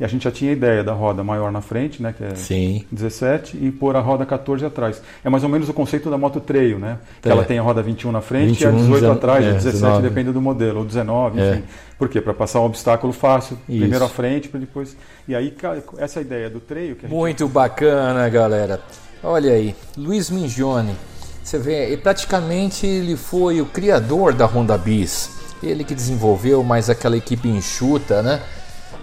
E 0.00 0.04
a 0.04 0.08
gente 0.08 0.22
já 0.24 0.30
tinha 0.30 0.52
ideia 0.52 0.84
da 0.84 0.92
roda 0.92 1.24
maior 1.24 1.50
na 1.50 1.60
frente, 1.60 2.00
né, 2.00 2.14
que 2.16 2.22
é 2.22 2.34
Sim. 2.36 2.84
17, 2.92 3.56
e 3.60 3.70
pôr 3.72 3.96
a 3.96 4.00
roda 4.00 4.24
14 4.24 4.64
atrás. 4.64 5.02
É 5.24 5.28
mais 5.28 5.42
ou 5.42 5.48
menos 5.48 5.68
o 5.68 5.72
conceito 5.74 6.08
da 6.08 6.16
moto 6.16 6.38
trail, 6.40 6.78
né? 6.78 6.98
Que 7.20 7.28
É. 7.28 7.32
ela 7.32 7.44
tem 7.44 7.58
a 7.58 7.62
roda 7.62 7.82
21 7.82 8.12
na 8.12 8.20
frente 8.20 8.62
e 8.62 8.66
a 8.66 8.70
21, 8.70 8.84
18 8.84 9.00
dezen- 9.00 9.16
atrás, 9.16 9.44
é, 9.44 9.48
a 9.48 9.52
17 9.54 9.72
19. 9.74 10.02
depende 10.08 10.30
do 10.32 10.40
modelo, 10.40 10.78
ou 10.80 10.84
19, 10.84 11.40
É. 11.40 11.50
enfim. 11.54 11.64
Por 11.98 12.08
quê? 12.08 12.20
Para 12.20 12.32
passar 12.32 12.60
um 12.60 12.64
obstáculo 12.64 13.12
fácil, 13.12 13.58
Isso. 13.68 13.78
primeiro 13.80 14.04
à 14.04 14.08
frente, 14.08 14.48
para 14.48 14.60
depois. 14.60 14.96
E 15.26 15.34
aí 15.34 15.52
essa 15.96 16.20
ideia 16.20 16.48
do 16.48 16.60
trail 16.60 16.94
que 16.94 17.06
a 17.06 17.08
gente 17.08 17.16
Muito 17.18 17.48
bacana, 17.48 18.28
galera. 18.28 18.80
Olha 19.20 19.52
aí, 19.52 19.74
Luiz 19.96 20.30
Mingione. 20.30 20.94
Você 21.42 21.58
vê, 21.58 21.92
e 21.92 21.96
praticamente 21.96 22.86
ele 22.86 23.16
foi 23.16 23.60
o 23.60 23.66
criador 23.66 24.32
da 24.32 24.46
Honda 24.46 24.78
Bis. 24.78 25.30
Ele 25.60 25.82
que 25.82 25.94
desenvolveu 25.94 26.62
mais 26.62 26.88
aquela 26.88 27.16
equipe 27.16 27.48
enxuta, 27.48 28.22
né? 28.22 28.40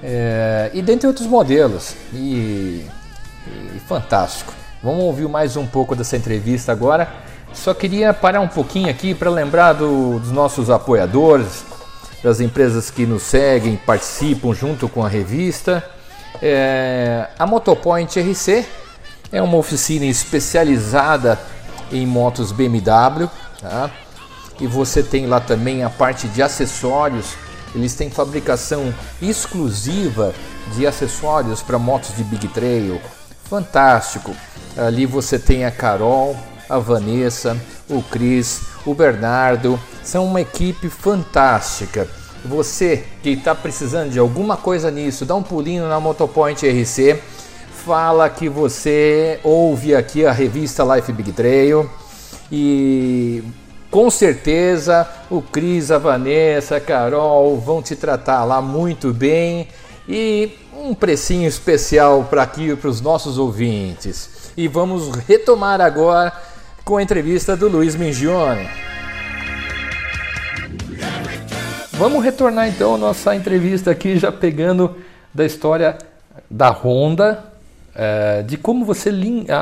É, 0.07 0.69
e 0.71 0.83
dentre 0.83 1.07
outros 1.07 1.25
modelos. 1.25 1.95
E, 2.13 2.85
e 3.75 3.81
fantástico. 3.87 4.53
Vamos 4.83 5.03
ouvir 5.03 5.27
mais 5.27 5.57
um 5.57 5.65
pouco 5.65 5.95
dessa 5.95 6.15
entrevista 6.15 6.71
agora. 6.71 7.11
Só 7.51 7.73
queria 7.73 8.13
parar 8.13 8.39
um 8.39 8.47
pouquinho 8.47 8.87
aqui 8.87 9.15
para 9.15 9.31
lembrar 9.31 9.73
do, 9.73 10.19
dos 10.19 10.31
nossos 10.31 10.69
apoiadores, 10.69 11.65
das 12.23 12.39
empresas 12.39 12.91
que 12.91 13.03
nos 13.03 13.23
seguem, 13.23 13.77
participam 13.77 14.53
junto 14.53 14.87
com 14.87 15.03
a 15.03 15.09
revista. 15.09 15.83
É, 16.39 17.27
a 17.39 17.47
Motopoint 17.47 18.19
RC 18.19 18.63
é 19.31 19.41
uma 19.41 19.57
oficina 19.57 20.05
especializada 20.05 21.39
em 21.91 22.05
motos 22.05 22.51
BMW. 22.51 23.27
Tá? 23.59 23.89
E 24.59 24.67
você 24.67 25.01
tem 25.01 25.25
lá 25.25 25.39
também 25.39 25.83
a 25.83 25.89
parte 25.89 26.27
de 26.27 26.43
acessórios. 26.43 27.33
Eles 27.75 27.93
têm 27.93 28.09
fabricação 28.09 28.93
exclusiva 29.21 30.33
de 30.73 30.87
acessórios 30.87 31.61
para 31.61 31.77
motos 31.77 32.15
de 32.15 32.23
Big 32.23 32.47
Trail. 32.47 33.01
Fantástico! 33.43 34.33
Ali 34.77 35.05
você 35.05 35.37
tem 35.37 35.65
a 35.65 35.71
Carol, 35.71 36.35
a 36.69 36.79
Vanessa, 36.79 37.55
o 37.89 38.01
Cris, 38.01 38.61
o 38.85 38.93
Bernardo. 38.93 39.79
São 40.03 40.25
uma 40.25 40.41
equipe 40.41 40.89
fantástica. 40.89 42.07
Você 42.45 43.03
que 43.21 43.31
está 43.31 43.53
precisando 43.53 44.11
de 44.11 44.19
alguma 44.19 44.55
coisa 44.55 44.89
nisso, 44.89 45.25
dá 45.25 45.35
um 45.35 45.43
pulinho 45.43 45.87
na 45.87 45.99
Motopoint 45.99 46.65
RC. 46.65 47.21
Fala 47.85 48.29
que 48.29 48.47
você 48.47 49.39
ouve 49.43 49.93
aqui 49.93 50.25
a 50.25 50.31
revista 50.31 50.83
Life 50.95 51.11
Big 51.11 51.31
Trail 51.33 51.89
e 52.51 53.43
com 53.89 54.09
certeza 54.09 55.07
o 55.29 55.41
Cris, 55.41 55.91
a 55.91 55.97
Vanessa, 55.97 56.77
a 56.77 56.81
Carol 56.81 57.57
vão 57.57 57.81
te 57.81 57.95
tratar 57.95 58.43
lá 58.43 58.61
muito 58.61 59.13
bem 59.13 59.67
e 60.07 60.51
um 60.77 60.93
precinho 60.93 61.47
especial 61.47 62.25
para 62.29 62.43
aqui 62.43 62.75
para 62.75 62.89
os 62.89 63.01
nossos 63.01 63.37
ouvintes. 63.37 64.51
E 64.57 64.67
vamos 64.67 65.09
retomar 65.27 65.81
agora 65.81 66.31
com 66.83 66.97
a 66.97 67.03
entrevista 67.03 67.55
do 67.55 67.67
Luiz 67.67 67.95
Mingione. 67.95 68.69
Vamos 71.93 72.23
retornar 72.23 72.67
então 72.67 72.97
nossa 72.97 73.35
entrevista 73.35 73.91
aqui, 73.91 74.17
já 74.17 74.31
pegando 74.31 74.97
da 75.33 75.45
história 75.45 75.97
da 76.49 76.69
Honda, 76.69 77.54
é, 77.95 78.43
de 78.43 78.57
como 78.57 78.83
você 78.83 79.09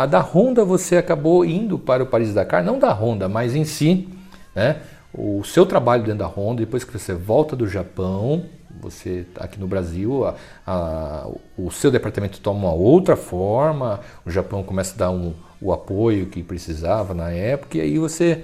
da 0.10 0.20
Honda 0.20 0.66
você 0.66 0.98
acabou 0.98 1.46
indo 1.46 1.78
para 1.78 2.04
o 2.04 2.08
Paris 2.08 2.34
Dakar, 2.34 2.63
não 2.63 2.80
da 2.80 2.92
Honda, 2.92 3.30
mas 3.30 3.56
em 3.56 3.63
si, 3.63 4.10
né? 4.56 4.78
O 5.13 5.44
seu 5.44 5.63
trabalho 5.63 6.02
dentro 6.02 6.20
da 6.20 6.28
Honda, 6.28 6.62
depois 6.62 6.84
que 6.84 6.92
você 6.92 7.13
volta 7.13 7.56
do 7.56 7.68
Japão, 7.68 8.46
você 8.82 9.28
tá 9.34 9.44
aqui 9.44 9.60
no 9.60 9.68
Brasil, 9.68 10.25
a, 10.25 10.36
a, 10.66 11.30
o 11.56 11.70
seu 11.70 11.92
departamento 11.92 12.40
toma 12.40 12.70
uma 12.70 12.74
outra 12.74 13.16
forma, 13.16 14.00
o 14.25 14.32
Japão 14.32 14.63
começa 14.63 14.96
a 14.96 14.98
dar 14.98 15.12
um, 15.12 15.34
o 15.62 15.72
apoio 15.72 16.25
que 16.25 16.42
precisava 16.42 17.13
na 17.13 17.30
época, 17.30 17.78
e 17.78 17.82
aí 17.82 18.00
você 18.00 18.44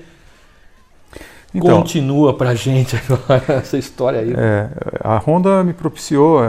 então, 1.54 1.78
Continua 1.78 2.34
para 2.34 2.50
a 2.50 2.56
gente 2.56 2.96
essa 3.50 3.78
história 3.78 4.20
aí. 4.20 4.34
É, 4.38 4.70
a 5.04 5.18
Honda 5.18 5.64
me 5.64 5.74
propiciou 5.74 6.40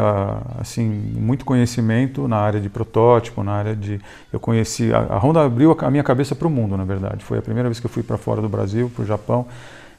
assim 0.59 0.85
muito 0.85 1.45
conhecimento 1.45 2.29
na 2.29 2.37
área 2.37 2.61
de 2.61 2.69
protótipo, 2.69 3.43
na 3.43 3.53
área 3.53 3.75
de 3.75 3.99
eu 4.31 4.39
conheci 4.39 4.93
a, 4.93 4.99
a 4.99 5.19
Honda 5.19 5.43
abriu 5.43 5.77
a 5.81 5.91
minha 5.91 6.03
cabeça 6.03 6.35
para 6.35 6.47
o 6.47 6.51
mundo, 6.51 6.77
na 6.77 6.85
verdade. 6.85 7.25
Foi 7.25 7.39
a 7.39 7.43
primeira 7.43 7.69
vez 7.69 7.81
que 7.81 7.87
eu 7.87 7.91
fui 7.91 8.03
para 8.03 8.19
fora 8.19 8.43
do 8.43 8.49
Brasil, 8.49 8.91
para 8.95 9.03
o 9.03 9.07
Japão, 9.07 9.47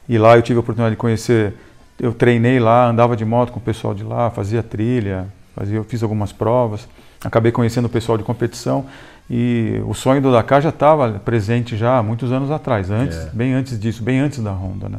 e 0.08 0.16
lá 0.18 0.36
eu 0.36 0.42
tive 0.42 0.58
a 0.58 0.60
oportunidade 0.60 0.94
de 0.94 1.00
conhecer. 1.00 1.52
Eu 1.98 2.12
treinei 2.12 2.60
lá, 2.60 2.88
andava 2.88 3.16
de 3.16 3.24
moto 3.24 3.52
com 3.52 3.58
o 3.58 3.62
pessoal 3.62 3.94
de 3.94 4.04
lá, 4.04 4.30
fazia 4.30 4.62
trilha, 4.62 5.26
fazia, 5.54 5.76
eu 5.76 5.84
fiz 5.84 6.02
algumas 6.02 6.32
provas, 6.32 6.88
acabei 7.22 7.52
conhecendo 7.52 7.86
o 7.86 7.88
pessoal 7.88 8.18
de 8.18 8.24
competição 8.24 8.86
e 9.30 9.80
o 9.86 9.94
sonho 9.94 10.20
do 10.20 10.32
Dakar 10.32 10.60
já 10.60 10.68
estava 10.70 11.10
presente 11.18 11.76
já 11.76 11.98
há 11.98 12.02
muitos 12.02 12.32
anos 12.32 12.50
atrás, 12.50 12.90
antes, 12.90 13.16
é. 13.16 13.30
bem 13.32 13.52
antes 13.52 13.78
disso, 13.78 14.02
bem 14.02 14.20
antes 14.20 14.38
da 14.40 14.52
Honda, 14.52 14.88
né? 14.88 14.98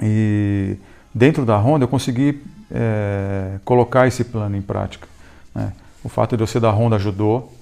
E 0.00 0.76
dentro 1.14 1.44
da 1.44 1.56
Honda 1.56 1.84
eu 1.84 1.88
consegui 1.88 2.42
é, 2.70 3.58
colocar 3.64 4.06
esse 4.06 4.24
plano 4.24 4.56
em 4.56 4.62
prática. 4.62 5.08
Né? 5.54 5.72
O 6.04 6.08
fato 6.08 6.36
de 6.36 6.42
eu 6.42 6.46
ser 6.46 6.60
da 6.60 6.70
Honda 6.70 6.96
ajudou 6.96 7.52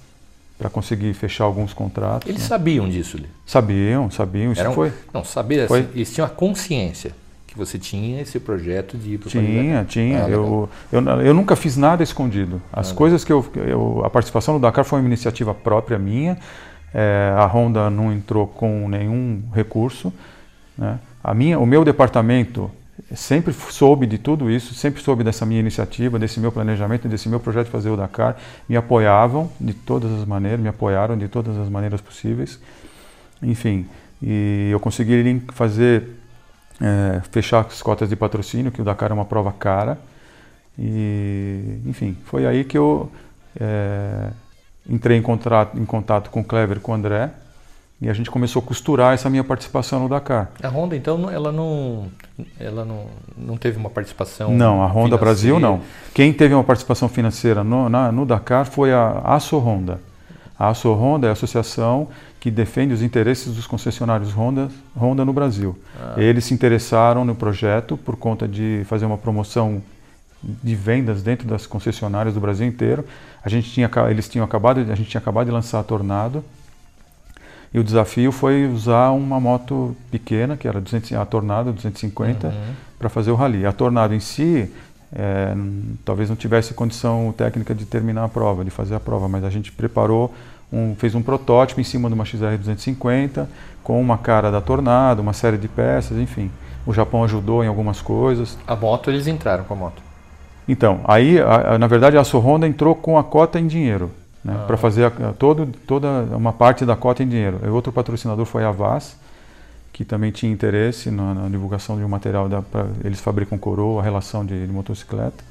para 0.57 0.69
conseguir 0.69 1.13
fechar 1.13 1.45
alguns 1.45 1.73
contratos. 1.73 2.27
Eles 2.27 2.41
né? 2.41 2.47
sabiam 2.47 2.89
disso? 2.89 3.19
Sabiam, 3.45 4.09
sabiam. 4.09 4.51
Isso 4.51 4.71
foi. 4.71 4.91
Não, 5.13 5.23
sabia. 5.23 5.67
Foi. 5.67 5.81
Assim, 5.81 5.89
eles 5.95 6.13
tinham 6.13 6.25
a 6.25 6.29
consciência 6.29 7.13
que 7.55 7.59
você 7.59 7.79
tinha 7.79 8.21
esse 8.21 8.37
projeto 8.37 8.97
de 8.97 9.13
ir 9.13 9.17
para 9.17 9.29
Tinha, 9.29 9.85
tinha. 9.85 10.25
Ah, 10.25 10.29
eu, 10.29 10.69
eu, 10.91 11.01
eu, 11.21 11.33
nunca 11.33 11.55
fiz 11.55 11.77
nada 11.77 12.03
escondido. 12.03 12.61
As 12.71 12.91
ah, 12.91 12.93
coisas 12.93 13.23
que 13.23 13.31
eu, 13.31 13.45
eu. 13.55 14.01
A 14.03 14.09
participação 14.09 14.55
no 14.55 14.59
Dakar 14.59 14.83
foi 14.83 14.99
uma 14.99 15.07
iniciativa 15.07 15.53
própria 15.53 15.97
minha. 15.97 16.37
É, 16.93 17.33
a 17.37 17.45
Honda 17.45 17.89
não 17.89 18.11
entrou 18.11 18.45
com 18.45 18.89
nenhum 18.89 19.41
recurso. 19.53 20.13
Né? 20.77 20.99
A 21.23 21.33
minha, 21.33 21.57
o 21.57 21.65
meu 21.65 21.85
departamento 21.85 22.69
sempre 23.13 23.53
soube 23.53 24.05
de 24.05 24.17
tudo 24.17 24.51
isso, 24.51 24.73
sempre 24.73 25.01
soube 25.01 25.23
dessa 25.23 25.45
minha 25.45 25.59
iniciativa, 25.59 26.19
desse 26.19 26.39
meu 26.39 26.51
planejamento, 26.51 27.07
desse 27.07 27.29
meu 27.29 27.39
projeto 27.39 27.67
de 27.67 27.71
fazer 27.71 27.89
o 27.89 27.95
Dakar. 27.95 28.35
Me 28.67 28.75
apoiavam 28.75 29.49
de 29.59 29.73
todas 29.73 30.11
as 30.11 30.25
maneiras, 30.25 30.59
me 30.59 30.67
apoiaram 30.67 31.17
de 31.17 31.29
todas 31.29 31.57
as 31.57 31.69
maneiras 31.69 32.01
possíveis. 32.01 32.59
Enfim, 33.41 33.85
e 34.21 34.69
eu 34.71 34.79
consegui 34.79 35.41
fazer 35.53 36.24
é, 36.81 37.21
fechar 37.31 37.65
as 37.65 37.81
cotas 37.81 38.09
de 38.09 38.15
patrocínio, 38.15 38.71
que 38.71 38.81
o 38.81 38.83
Dakar 38.83 39.11
é 39.11 39.13
uma 39.13 39.25
prova 39.25 39.51
cara. 39.51 39.97
E, 40.77 41.79
enfim, 41.85 42.17
foi 42.25 42.45
aí 42.45 42.63
que 42.63 42.77
eu 42.77 43.09
é, 43.59 44.29
entrei 44.89 45.17
em, 45.17 45.21
contrato, 45.21 45.77
em 45.79 45.85
contato 45.85 46.29
com 46.29 46.41
o 46.41 46.43
Clever, 46.43 46.79
com 46.79 46.91
o 46.91 46.95
André, 46.95 47.31
e 48.01 48.09
a 48.09 48.13
gente 48.13 48.29
começou 48.29 48.61
a 48.61 48.65
costurar 48.65 49.13
essa 49.13 49.29
minha 49.29 49.43
participação 49.43 50.01
no 50.01 50.09
Dakar. 50.09 50.51
A 50.61 50.67
Honda, 50.67 50.97
então, 50.97 51.29
ela 51.29 51.51
não, 51.51 52.11
ela 52.59 52.83
não, 52.83 53.05
não 53.37 53.55
teve 53.55 53.77
uma 53.77 53.89
participação 53.89 54.51
Não, 54.51 54.83
a 54.83 54.85
Honda 54.85 55.17
financeira. 55.17 55.17
Brasil 55.17 55.59
não. 55.59 55.81
Quem 56.13 56.33
teve 56.33 56.53
uma 56.53 56.63
participação 56.63 57.07
financeira 57.07 57.63
no, 57.63 57.87
na, 57.87 58.11
no 58.11 58.25
Dakar 58.25 58.65
foi 58.65 58.91
a 58.91 59.21
Aço 59.23 59.57
Honda. 59.57 60.01
A 60.59 60.69
Aço 60.69 60.91
Honda 60.93 61.27
é 61.27 61.29
a 61.29 61.33
associação 61.33 62.09
que 62.45 62.51
defende 62.51 62.93
os 62.93 63.01
interesses 63.01 63.55
dos 63.55 63.65
concessionários 63.65 64.31
Honda, 64.31 64.69
Honda 64.95 65.25
no 65.25 65.33
Brasil. 65.33 65.75
Ah. 65.99 66.13
Eles 66.15 66.45
se 66.45 66.53
interessaram 66.53 67.25
no 67.25 67.33
projeto 67.33 67.97
por 67.97 68.15
conta 68.15 68.47
de 68.47 68.83
fazer 68.85 69.03
uma 69.03 69.17
promoção 69.17 69.81
de 70.43 70.75
vendas 70.75 71.23
dentro 71.23 71.47
das 71.47 71.65
concessionárias 71.65 72.35
do 72.35 72.39
Brasil 72.39 72.67
inteiro. 72.67 73.03
A 73.43 73.49
gente 73.49 73.71
tinha, 73.71 73.89
eles 74.11 74.29
tinham 74.29 74.45
acabado, 74.45 74.79
a 74.79 74.93
gente 74.93 75.09
tinha 75.09 75.19
acabado 75.19 75.47
de 75.47 75.51
lançar 75.51 75.79
a 75.79 75.83
Tornado 75.83 76.45
e 77.73 77.79
o 77.79 77.83
desafio 77.83 78.31
foi 78.31 78.67
usar 78.67 79.09
uma 79.09 79.39
moto 79.39 79.97
pequena, 80.11 80.55
que 80.55 80.67
era 80.67 80.79
200, 80.79 81.13
a 81.13 81.25
Tornado 81.25 81.73
250, 81.73 82.45
uhum. 82.45 82.53
para 82.99 83.09
fazer 83.09 83.31
o 83.31 83.35
rally. 83.35 83.65
A 83.65 83.71
Tornado 83.71 84.13
em 84.13 84.19
si 84.19 84.71
é, 85.11 85.51
talvez 86.05 86.29
não 86.29 86.35
tivesse 86.35 86.75
condição 86.75 87.33
técnica 87.35 87.73
de 87.73 87.85
terminar 87.85 88.25
a 88.25 88.29
prova, 88.29 88.63
de 88.63 88.69
fazer 88.69 88.93
a 88.93 88.99
prova, 88.99 89.27
mas 89.27 89.43
a 89.43 89.49
gente 89.49 89.71
preparou 89.71 90.31
um, 90.71 90.95
fez 90.95 91.15
um 91.15 91.21
protótipo 91.21 91.79
em 91.79 91.83
cima 91.83 92.09
de 92.09 92.15
uma 92.15 92.23
XR250 92.23 93.47
com 93.83 94.01
uma 94.01 94.17
cara 94.17 94.49
da 94.49 94.59
Tornado, 94.59 95.21
uma 95.21 95.33
série 95.33 95.57
de 95.57 95.67
peças, 95.67 96.17
enfim. 96.17 96.49
O 96.85 96.93
Japão 96.93 97.23
ajudou 97.23 97.63
em 97.63 97.67
algumas 97.67 98.01
coisas. 98.01 98.57
A 98.65 98.75
moto 98.75 99.09
eles 99.09 99.27
entraram 99.27 99.63
com 99.63 99.73
a 99.73 99.77
moto. 99.77 100.01
Então, 100.67 101.01
aí, 101.03 101.39
a, 101.39 101.73
a, 101.73 101.77
na 101.77 101.87
verdade, 101.87 102.17
a 102.17 102.21
Aço 102.21 102.39
Honda 102.39 102.67
entrou 102.67 102.95
com 102.95 103.17
a 103.17 103.23
cota 103.23 103.59
em 103.59 103.67
dinheiro, 103.67 104.09
né, 104.43 104.57
ah. 104.57 104.65
para 104.65 104.77
fazer 104.77 105.05
a, 105.05 105.33
todo, 105.33 105.67
toda 105.85 106.07
uma 106.35 106.51
parte 106.51 106.83
da 106.85 106.95
cota 106.95 107.21
em 107.21 107.27
dinheiro. 107.27 107.59
E 107.63 107.67
outro 107.67 107.93
patrocinador 107.93 108.45
foi 108.45 108.63
a 108.63 108.71
Vaz, 108.71 109.15
que 109.93 110.03
também 110.03 110.31
tinha 110.31 110.51
interesse 110.51 111.11
na, 111.11 111.33
na 111.35 111.49
divulgação 111.49 111.97
de 111.97 112.03
um 112.03 112.09
material, 112.09 112.49
da, 112.49 112.61
pra, 112.61 112.87
eles 113.03 113.21
fabricam 113.21 113.57
coroa, 113.57 114.01
a 114.01 114.03
relação 114.03 114.43
de, 114.43 114.65
de 114.65 114.73
motocicleta. 114.73 115.43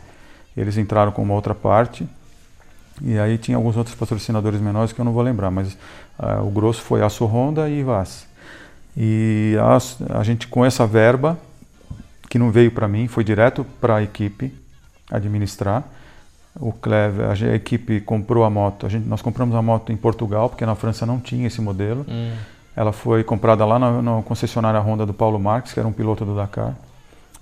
Eles 0.56 0.76
entraram 0.76 1.12
com 1.12 1.22
uma 1.22 1.34
outra 1.34 1.54
parte. 1.54 2.06
E 3.02 3.18
aí 3.18 3.38
tinha 3.38 3.56
alguns 3.56 3.76
outros 3.76 3.94
patrocinadores 3.96 4.60
menores 4.60 4.92
que 4.92 5.00
eu 5.00 5.04
não 5.04 5.12
vou 5.12 5.22
lembrar, 5.22 5.50
mas 5.50 5.72
uh, 6.18 6.46
o 6.46 6.50
grosso 6.50 6.80
foi 6.82 7.02
Aço 7.02 7.24
Honda 7.24 7.68
e 7.68 7.82
Vaz. 7.82 8.26
E 8.96 9.56
a, 9.60 10.18
a 10.18 10.22
gente 10.22 10.46
com 10.46 10.64
essa 10.64 10.86
verba, 10.86 11.38
que 12.28 12.38
não 12.38 12.50
veio 12.50 12.70
para 12.70 12.86
mim, 12.86 13.08
foi 13.08 13.24
direto 13.24 13.64
para 13.80 13.96
a 13.96 14.02
equipe 14.02 14.54
administrar. 15.10 15.84
O 16.58 16.72
Clever, 16.72 17.30
a, 17.30 17.54
equipe 17.54 18.00
comprou 18.00 18.44
a 18.44 18.50
moto. 18.50 18.86
A 18.86 18.88
gente, 18.88 19.06
nós 19.08 19.20
compramos 19.20 19.56
a 19.56 19.62
moto 19.62 19.90
em 19.90 19.96
Portugal, 19.96 20.48
porque 20.48 20.64
na 20.64 20.76
França 20.76 21.04
não 21.04 21.18
tinha 21.18 21.48
esse 21.48 21.60
modelo. 21.60 22.06
Hum. 22.08 22.32
Ela 22.76 22.92
foi 22.92 23.24
comprada 23.24 23.64
lá 23.64 23.78
na, 23.78 24.02
na, 24.02 24.22
concessionária 24.22 24.80
Honda 24.80 25.04
do 25.04 25.12
Paulo 25.12 25.38
Marques, 25.38 25.72
que 25.72 25.80
era 25.80 25.88
um 25.88 25.92
piloto 25.92 26.24
do 26.24 26.34
Dakar. 26.34 26.74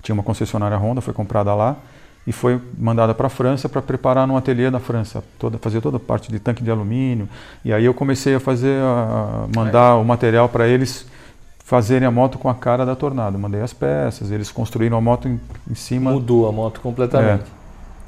Tinha 0.01 0.13
uma 0.13 0.23
concessionária 0.23 0.77
Honda, 0.77 0.99
foi 0.99 1.13
comprada 1.13 1.53
lá. 1.53 1.75
E 2.25 2.31
foi 2.31 2.59
mandada 2.77 3.13
para 3.13 3.27
a 3.27 3.29
França 3.29 3.67
para 3.67 3.81
preparar 3.81 4.25
no 4.25 4.37
ateliê 4.37 4.71
da 4.71 4.79
França, 4.79 5.23
toda, 5.37 5.57
fazer 5.57 5.81
toda 5.81 5.97
a 5.97 5.99
parte 5.99 6.31
de 6.31 6.39
tanque 6.39 6.63
de 6.63 6.71
alumínio. 6.71 7.27
E 7.65 7.73
aí 7.73 7.83
eu 7.83 7.93
comecei 7.93 8.35
a 8.35 8.39
fazer, 8.39 8.81
a 8.81 9.45
mandar 9.53 9.97
é. 9.97 10.01
o 10.01 10.05
material 10.05 10.47
para 10.47 10.67
eles 10.67 11.05
fazerem 11.65 12.07
a 12.07 12.11
moto 12.11 12.37
com 12.37 12.49
a 12.49 12.55
cara 12.55 12.85
da 12.85 12.95
Tornado. 12.95 13.37
Mandei 13.37 13.61
as 13.61 13.73
peças, 13.73 14.31
eles 14.31 14.51
construíram 14.51 14.97
a 14.97 15.01
moto 15.01 15.27
em, 15.27 15.39
em 15.69 15.75
cima. 15.75 16.11
Mudou 16.11 16.47
a 16.47 16.51
moto 16.51 16.79
completamente. 16.79 17.43
É. 17.59 17.63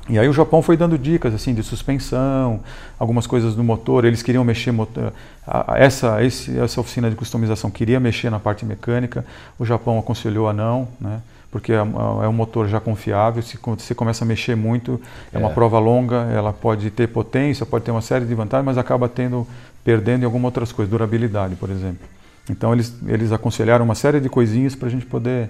E 0.08 0.19
aí 0.19 0.30
o 0.30 0.34
Japão 0.34 0.62
foi 0.62 0.78
dando 0.78 0.99
dicas 0.99 1.34
assim 1.34 1.54
de 1.54 1.63
suspensão, 1.63 2.60
algumas 2.99 3.25
coisas 3.25 3.56
do 3.56 3.63
motor. 3.63 4.06
Eles 4.06 4.21
queriam 4.21 4.43
mexer 4.43 4.71
motor, 4.71 5.12
essa 5.75 6.23
esse, 6.23 6.58
essa 6.60 6.80
oficina 6.80 7.10
de 7.10 7.15
customização 7.15 7.71
queria 7.71 7.99
mexer 7.99 8.30
na 8.30 8.39
parte 8.39 8.65
mecânica. 8.65 9.25
O 9.58 9.65
Japão 9.65 9.97
aconselhou 9.97 10.47
a 10.47 10.54
não, 10.54 10.88
né? 11.01 11.21
Porque 11.56 11.72
é, 11.72 11.78
é 11.78 11.80
um 12.28 12.34
motor 12.34 12.68
já 12.68 12.82
confiável. 12.82 13.41
Se 13.41 13.58
você 13.63 13.96
começa 13.96 14.26
a 14.26 14.28
mexer 14.28 14.58
muito, 14.58 15.00
é, 15.32 15.38
é 15.38 15.39
uma 15.39 15.52
prova 15.52 15.80
longa. 15.80 16.28
Ela 16.30 16.52
pode 16.52 16.91
ter 16.91 17.08
potência, 17.08 17.65
pode 17.65 17.86
ter 17.86 17.91
uma 17.91 18.02
série 18.02 18.26
de 18.26 18.36
vantagens, 18.36 18.65
mas 18.65 18.78
acaba 18.78 19.08
tendo 19.08 19.48
perdendo 19.82 20.24
em 20.24 20.26
algumas 20.26 20.50
outras 20.50 20.74
coisas, 20.74 20.91
durabilidade, 20.91 21.56
por 21.56 21.70
exemplo. 21.70 22.06
Então 22.50 22.74
eles 22.74 22.94
eles 23.08 23.32
aconselharam 23.32 23.86
uma 23.86 23.96
série 23.96 24.20
de 24.20 24.28
coisinhas 24.28 24.76
para 24.76 24.89
a 24.89 24.91
gente 24.91 25.06
poder 25.06 25.50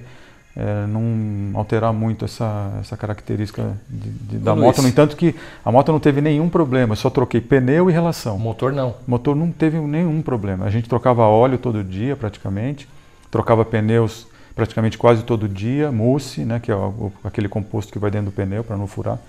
é, 0.55 0.85
não 0.85 1.57
alterar 1.57 1.91
muito 1.91 2.23
essa, 2.23 2.71
essa 2.79 2.95
característica 2.95 3.75
de, 3.89 4.09
de, 4.11 4.37
da 4.37 4.55
moto. 4.55 4.83
No 4.83 4.87
entanto, 4.87 5.17
que 5.17 5.33
a 5.65 5.71
moto 5.71 5.91
não 5.91 5.99
teve 5.99 6.21
nenhum 6.21 6.49
problema, 6.49 6.95
só 6.95 7.09
troquei 7.09 7.41
pneu 7.41 7.89
e 7.89 7.93
relação. 7.93 8.37
Motor 8.37 8.71
não. 8.71 8.93
Motor 9.07 9.35
não 9.35 9.49
teve 9.49 9.79
nenhum 9.79 10.21
problema. 10.21 10.65
A 10.65 10.69
gente 10.69 10.87
trocava 10.87 11.23
óleo 11.23 11.57
todo 11.57 11.83
dia, 11.83 12.15
praticamente, 12.15 12.87
trocava 13.31 13.65
pneus 13.65 14.27
praticamente 14.55 14.97
quase 14.97 15.23
todo 15.23 15.47
dia, 15.49 15.91
mousse, 15.91 16.45
né, 16.45 16.59
que 16.59 16.71
é 16.71 16.75
o, 16.75 17.11
aquele 17.23 17.49
composto 17.49 17.91
que 17.91 17.99
vai 17.99 18.09
dentro 18.09 18.27
do 18.27 18.31
pneu 18.31 18.63
para 18.63 18.77
não 18.77 18.87
furar, 18.87 19.19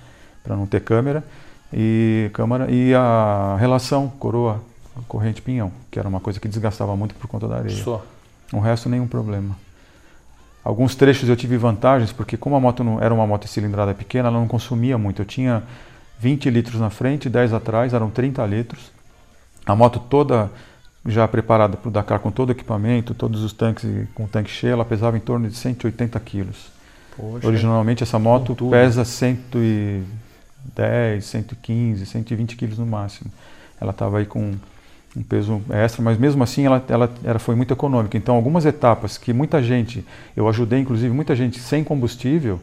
para 0.43 0.55
não 0.57 0.67
ter 0.67 0.81
câmera, 0.81 1.25
e 1.73 2.31
câmara 2.33 2.71
e 2.71 2.95
a 2.95 3.57
relação 3.59 4.09
coroa 4.09 4.63
corrente 5.09 5.43
pinhão, 5.43 5.71
que 5.91 5.99
era 5.99 6.09
uma 6.09 6.21
coisa 6.21 6.41
que 6.41 6.49
desgastava 6.49 6.97
muito 6.97 7.15
por 7.15 7.27
conta 7.27 7.47
da 7.49 7.57
areia. 7.57 7.77
Só. 7.77 8.05
O 8.53 8.61
resto 8.61 8.89
nenhum 8.89 9.07
problema. 9.07 9.57
Alguns 10.65 10.95
trechos 10.95 11.29
eu 11.29 11.37
tive 11.37 11.57
vantagens, 11.57 12.13
porque 12.13 12.37
como 12.37 12.57
a 12.57 12.61
moto 12.61 12.83
não, 12.83 13.01
era 13.01 13.13
uma 13.13 13.27
moto 13.27 13.47
cilindrada 13.47 13.95
pequena, 13.95 14.29
ela 14.29 14.39
não 14.39 14.49
consumia 14.49 14.97
muito. 14.97 15.23
Eu 15.23 15.27
tinha 15.27 15.63
20 16.19 16.51
litros 16.51 16.81
na 16.81 16.91
frente, 16.91 17.29
10 17.29 17.53
atrás, 17.53 17.93
eram 17.93 18.11
30 18.11 18.45
litros. 18.47 18.91
A 19.65 19.75
moto 19.77 20.01
toda 20.01 20.51
já 21.07 21.29
preparada 21.29 21.77
para 21.77 21.89
o 21.89 21.91
Dakar 21.91 22.21
com 22.21 22.31
todo 22.31 22.51
o 22.51 22.53
equipamento, 22.53 23.15
todos 23.15 23.43
os 23.43 23.53
tanques 23.53 23.85
com 24.15 24.25
o 24.25 24.29
tanque 24.29 24.51
cheio, 24.51 24.73
ela 24.73 24.85
pesava 24.85 25.17
em 25.17 25.21
torno 25.21 25.49
de 25.49 25.57
180 25.57 26.19
quilos. 26.21 26.71
Poxa, 27.17 27.47
Originalmente 27.47 28.03
essa 28.03 28.19
moto 28.19 28.55
pesa 28.71 29.05
110, 29.05 31.25
115, 31.25 32.07
120 32.07 32.57
quilos 32.57 32.79
no 32.79 32.87
máximo. 32.87 33.31
Ela 33.81 33.93
estava 33.93 34.19
aí 34.19 34.27
com 34.27 34.55
um 35.17 35.23
peso 35.23 35.63
extra, 35.71 36.03
mas 36.03 36.19
mesmo 36.19 36.43
assim 36.43 36.67
ela, 36.67 36.85
ela, 36.89 37.11
ela 37.25 37.39
foi 37.39 37.55
muito 37.55 37.73
econômica. 37.73 38.19
Então, 38.19 38.35
algumas 38.35 38.67
etapas 38.67 39.17
que 39.17 39.33
muita 39.33 39.63
gente, 39.63 40.05
eu 40.37 40.47
ajudei 40.49 40.81
inclusive 40.81 41.15
muita 41.15 41.35
gente 41.35 41.59
sem 41.59 41.83
combustível, 41.83 42.61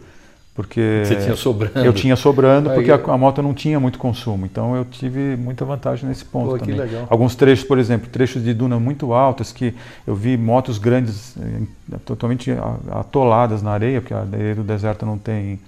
porque 0.56 1.04
Você 1.04 1.16
tinha 1.16 1.36
sobrando. 1.36 1.80
eu 1.80 1.94
tinha 1.94 2.16
sobrando 2.16 2.70
porque 2.70 2.92
a, 2.92 2.96
a, 2.96 3.18
moto 3.18 3.42
não 3.42 3.54
tinha 3.54 3.80
muito 3.80 3.98
consumo. 3.98 4.46
Então 4.46 4.76
eu 4.76 4.86
tive 4.86 5.36
muita 5.36 5.66
vantagem 5.66 6.08
nesse 6.08 6.24
ponto 6.24 6.52
Pô, 6.52 6.60
também. 6.60 6.78
Alguns 7.10 7.36
trechos, 7.36 7.66
por 7.66 7.80
exemplo, 7.80 8.08
trechos 8.10 8.44
de 8.44 8.54
duna 8.54 8.80
muito 8.80 9.13
altas 9.13 9.52
que 9.52 9.74
eu 10.06 10.13
vi 10.13 10.38
motos 10.38 10.78
grandes 10.78 11.36
eh, 11.38 11.98
totalmente 12.06 12.52
atoladas 12.92 13.63
na 13.63 13.72
areia, 13.72 14.00
porque 14.00 14.13
a 14.13 14.20
areia 14.20 14.56
do 14.56 14.63
deserto 14.63 15.06
não 15.06 15.18
tem 15.18 15.60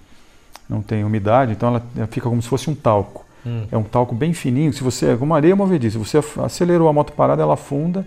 não 0.67 0.81
tem 0.81 1.03
umidade, 1.03 1.51
então 1.51 1.69
ela 1.69 2.07
fica 2.07 2.27
como 2.27 2.41
se 2.41 2.47
fosse 2.47 2.69
um 2.69 2.75
talco. 2.75 3.23
Hum. 3.45 3.65
É 3.71 3.77
um 3.77 3.83
talco 3.83 4.15
bem 4.15 4.33
fininho. 4.33 4.73
Se 4.73 4.83
você, 4.83 5.11
é 5.11 5.15
como 5.15 5.35
areia 5.35 5.55
movediça, 5.55 5.99
se 5.99 6.03
você 6.03 6.41
acelerou 6.41 6.87
a 6.87 6.93
moto 6.93 7.13
parada, 7.13 7.41
ela 7.41 7.53
afunda 7.53 8.05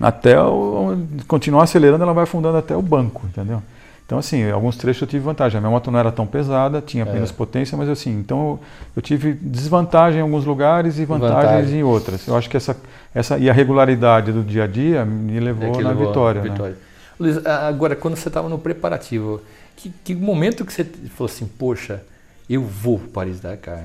até 0.00 0.40
o, 0.40 0.96
continuar 1.26 1.64
acelerando, 1.64 2.02
ela 2.02 2.12
vai 2.12 2.24
afundando 2.24 2.58
até 2.58 2.76
o 2.76 2.82
banco, 2.82 3.26
entendeu? 3.26 3.62
Então, 4.10 4.18
assim, 4.18 4.50
alguns 4.50 4.76
trechos 4.76 5.02
eu 5.02 5.06
tive 5.06 5.24
vantagem. 5.24 5.58
A 5.58 5.60
minha 5.60 5.70
moto 5.70 5.88
não 5.88 5.96
era 5.96 6.10
tão 6.10 6.26
pesada, 6.26 6.82
tinha 6.82 7.04
é. 7.04 7.12
menos 7.12 7.30
é. 7.30 7.32
potência, 7.32 7.78
mas 7.78 7.88
assim, 7.88 8.10
então 8.10 8.40
eu, 8.40 8.60
eu, 8.96 9.02
tive 9.02 9.34
desvantagem 9.34 10.18
em 10.18 10.22
alguns 10.22 10.44
lugares 10.44 10.98
e 10.98 11.04
vantagens 11.04 11.44
vantagem. 11.44 11.78
em 11.78 11.82
outras. 11.84 12.26
Eu 12.26 12.34
acho 12.34 12.50
que 12.50 12.56
essa, 12.56 12.76
essa 13.14 13.38
e 13.38 13.48
a 13.48 13.52
regularidade 13.52 14.32
do 14.32 14.42
dia 14.42 14.64
a 14.64 14.66
dia 14.66 15.04
me 15.04 15.38
levou 15.38 15.78
é 15.78 15.82
na 15.84 15.90
levou 15.90 16.08
vitória. 16.08 16.40
vitória. 16.40 16.72
Né? 16.72 16.80
Luiz, 17.20 17.46
agora, 17.46 17.94
quando 17.94 18.16
você 18.16 18.26
estava 18.26 18.48
no 18.48 18.58
preparativo, 18.58 19.42
que, 19.76 19.92
que 20.02 20.12
momento 20.12 20.64
que 20.64 20.72
você 20.72 20.82
falou 20.82 21.30
assim, 21.30 21.46
poxa, 21.46 22.02
eu 22.48 22.64
vou 22.64 22.98
para 22.98 23.08
Paris-Dakar? 23.12 23.84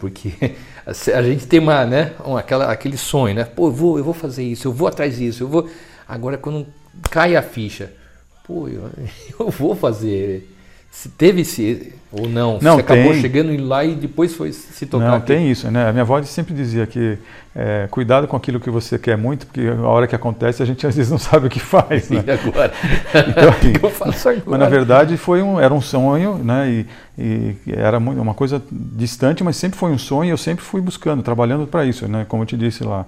porque 0.00 0.32
a 1.14 1.22
gente 1.22 1.46
tem 1.46 1.60
uma, 1.60 1.86
né, 1.86 2.10
um, 2.26 2.36
aquela, 2.36 2.72
aquele 2.72 2.96
sonho, 2.96 3.36
né? 3.36 3.44
Pô, 3.44 3.68
eu 3.68 3.72
vou, 3.72 3.98
eu 3.98 4.02
vou 4.02 4.14
fazer 4.14 4.42
isso, 4.42 4.66
eu 4.66 4.72
vou 4.72 4.88
atrás 4.88 5.16
disso, 5.16 5.44
eu 5.44 5.48
vou. 5.48 5.70
Agora, 6.08 6.36
quando 6.36 6.66
cai 7.08 7.36
a 7.36 7.42
ficha, 7.42 7.92
pô, 8.46 8.68
eu, 8.68 8.90
eu 9.38 9.50
vou 9.50 9.74
fazer. 9.74 10.52
Se 10.90 11.10
teve 11.10 11.42
esse 11.42 11.92
ou 12.10 12.26
não, 12.26 12.58
não 12.62 12.76
você 12.76 12.80
acabou 12.80 13.12
chegando 13.14 13.54
lá 13.62 13.84
e 13.84 13.94
depois 13.94 14.32
foi 14.32 14.50
se 14.52 14.86
tocar. 14.86 15.04
Não, 15.04 15.14
aqui. 15.16 15.26
tem 15.26 15.50
isso, 15.50 15.70
né? 15.70 15.88
A 15.88 15.92
minha 15.92 16.02
avó 16.02 16.22
sempre 16.22 16.54
dizia 16.54 16.86
que 16.86 17.18
é, 17.54 17.86
cuidado 17.90 18.26
com 18.26 18.34
aquilo 18.34 18.58
que 18.58 18.70
você 18.70 18.98
quer 18.98 19.18
muito, 19.18 19.44
porque 19.44 19.66
a 19.66 19.86
hora 19.86 20.06
que 20.06 20.14
acontece 20.14 20.62
a 20.62 20.66
gente 20.66 20.86
às 20.86 20.96
vezes 20.96 21.10
não 21.10 21.18
sabe 21.18 21.48
o 21.48 21.50
que 21.50 21.60
faz. 21.60 22.08
Né? 22.16 22.24
E 22.26 22.30
agora? 22.30 22.72
Então, 23.28 23.52
que 23.52 23.84
eu 23.84 23.90
faço 23.90 24.28
agora? 24.30 24.44
Mas 24.46 24.60
na 24.60 24.68
verdade 24.70 25.16
foi 25.18 25.42
um, 25.42 25.60
era 25.60 25.74
um 25.74 25.82
sonho, 25.82 26.38
né? 26.38 26.70
E, 26.70 26.86
e 27.18 27.56
era 27.66 27.98
uma 27.98 28.32
coisa 28.32 28.62
distante, 28.70 29.44
mas 29.44 29.56
sempre 29.56 29.78
foi 29.78 29.90
um 29.90 29.98
sonho. 29.98 30.28
e 30.28 30.30
Eu 30.30 30.38
sempre 30.38 30.64
fui 30.64 30.80
buscando, 30.80 31.22
trabalhando 31.22 31.66
para 31.66 31.84
isso, 31.84 32.08
né? 32.08 32.24
Como 32.26 32.42
eu 32.42 32.46
te 32.46 32.56
disse 32.56 32.84
lá, 32.84 33.04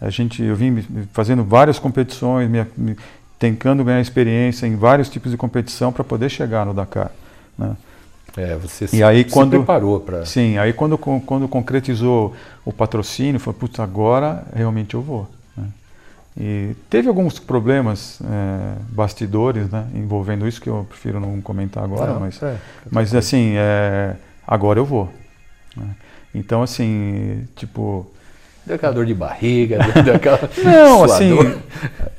a 0.00 0.10
gente, 0.10 0.42
eu 0.42 0.56
vim 0.56 0.84
fazendo 1.12 1.44
várias 1.44 1.78
competições, 1.78 2.48
me, 2.48 2.66
me, 2.76 2.96
tentando 3.38 3.84
ganhar 3.84 4.00
experiência 4.00 4.66
em 4.66 4.76
vários 4.76 5.08
tipos 5.08 5.30
de 5.30 5.36
competição 5.36 5.92
para 5.92 6.02
poder 6.02 6.28
chegar 6.28 6.66
no 6.66 6.74
Dakar. 6.74 7.10
Né? 7.56 7.76
É, 8.36 8.56
você 8.56 8.84
e 8.84 8.88
se, 8.88 9.02
aí, 9.02 9.24
quando, 9.24 9.52
se 9.52 9.56
preparou 9.56 10.00
para. 10.00 10.24
Sim, 10.24 10.58
aí 10.58 10.72
quando, 10.72 10.98
quando 10.98 11.48
concretizou 11.48 12.34
o 12.64 12.72
patrocínio, 12.72 13.40
foi, 13.40 13.52
putz, 13.52 13.80
agora 13.80 14.44
realmente 14.54 14.94
eu 14.94 15.02
vou. 15.02 15.28
Né? 15.56 15.66
E 16.36 16.76
teve 16.88 17.08
alguns 17.08 17.38
problemas 17.38 18.20
é, 18.22 18.74
bastidores 18.90 19.68
né, 19.70 19.86
envolvendo 19.94 20.46
isso, 20.46 20.60
que 20.60 20.68
eu 20.68 20.86
prefiro 20.88 21.18
não 21.18 21.40
comentar 21.40 21.82
agora, 21.82 22.12
não, 22.12 22.20
mas, 22.20 22.42
é, 22.42 22.56
mas 22.90 23.14
assim, 23.14 23.54
é, 23.56 24.14
agora 24.46 24.78
eu 24.78 24.84
vou. 24.84 25.12
Né? 25.76 25.88
Então, 26.34 26.62
assim, 26.62 27.46
tipo. 27.56 28.06
Deu 28.68 28.76
aquela 28.76 28.92
dor 28.92 29.06
de 29.06 29.14
barriga, 29.14 29.78
deu 30.04 30.14
aquela. 30.14 30.38
não, 30.62 31.02
assim, 31.04 31.32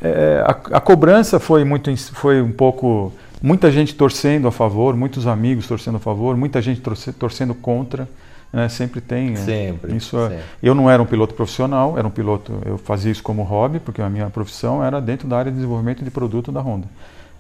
é, 0.02 0.44
a, 0.44 0.78
a, 0.78 0.82
cobrança 0.82 1.40
foi, 1.40 1.64
muito, 1.64 1.96
foi 2.16 2.42
um 2.42 2.52
pouco 2.52 3.14
muita 3.40 3.72
gente 3.72 3.94
torcendo 3.94 4.48
a 4.48 4.52
favor, 4.52 4.96
muitos 4.96 5.28
amigos 5.28 5.68
torcendo 5.68 5.98
a 5.98 6.00
favor, 6.00 6.36
muita 6.36 6.60
gente 6.60 6.82
torcendo 7.20 7.54
contra. 7.54 8.10
Né? 8.52 8.68
Sempre 8.68 9.00
tem. 9.00 9.34
É, 9.34 9.36
sempre, 9.36 9.96
isso 9.96 10.18
é, 10.18 10.30
sempre. 10.30 10.44
Eu 10.64 10.74
não 10.74 10.90
era 10.90 11.00
um 11.00 11.06
piloto 11.06 11.36
profissional, 11.36 11.96
era 12.00 12.08
um 12.08 12.12
piloto. 12.12 12.52
Eu 12.66 12.80
fazia 12.80 13.12
isso 13.12 13.22
como 13.22 13.44
hobby, 13.44 13.80
porque 13.80 14.02
a 14.02 14.10
minha 14.10 14.28
profissão 14.32 14.84
era 14.84 15.00
dentro 15.00 15.28
da 15.28 15.38
área 15.38 15.52
de 15.52 15.58
desenvolvimento 15.58 16.04
de 16.04 16.10
produto 16.10 16.52
da 16.52 16.62
Honda. 16.62 16.88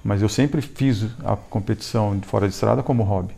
Mas 0.03 0.21
eu 0.21 0.29
sempre 0.29 0.61
fiz 0.61 1.07
a 1.25 1.35
competição 1.35 2.19
fora 2.21 2.47
de 2.47 2.53
estrada 2.53 2.83
como 2.83 3.01
hobby. 3.01 3.33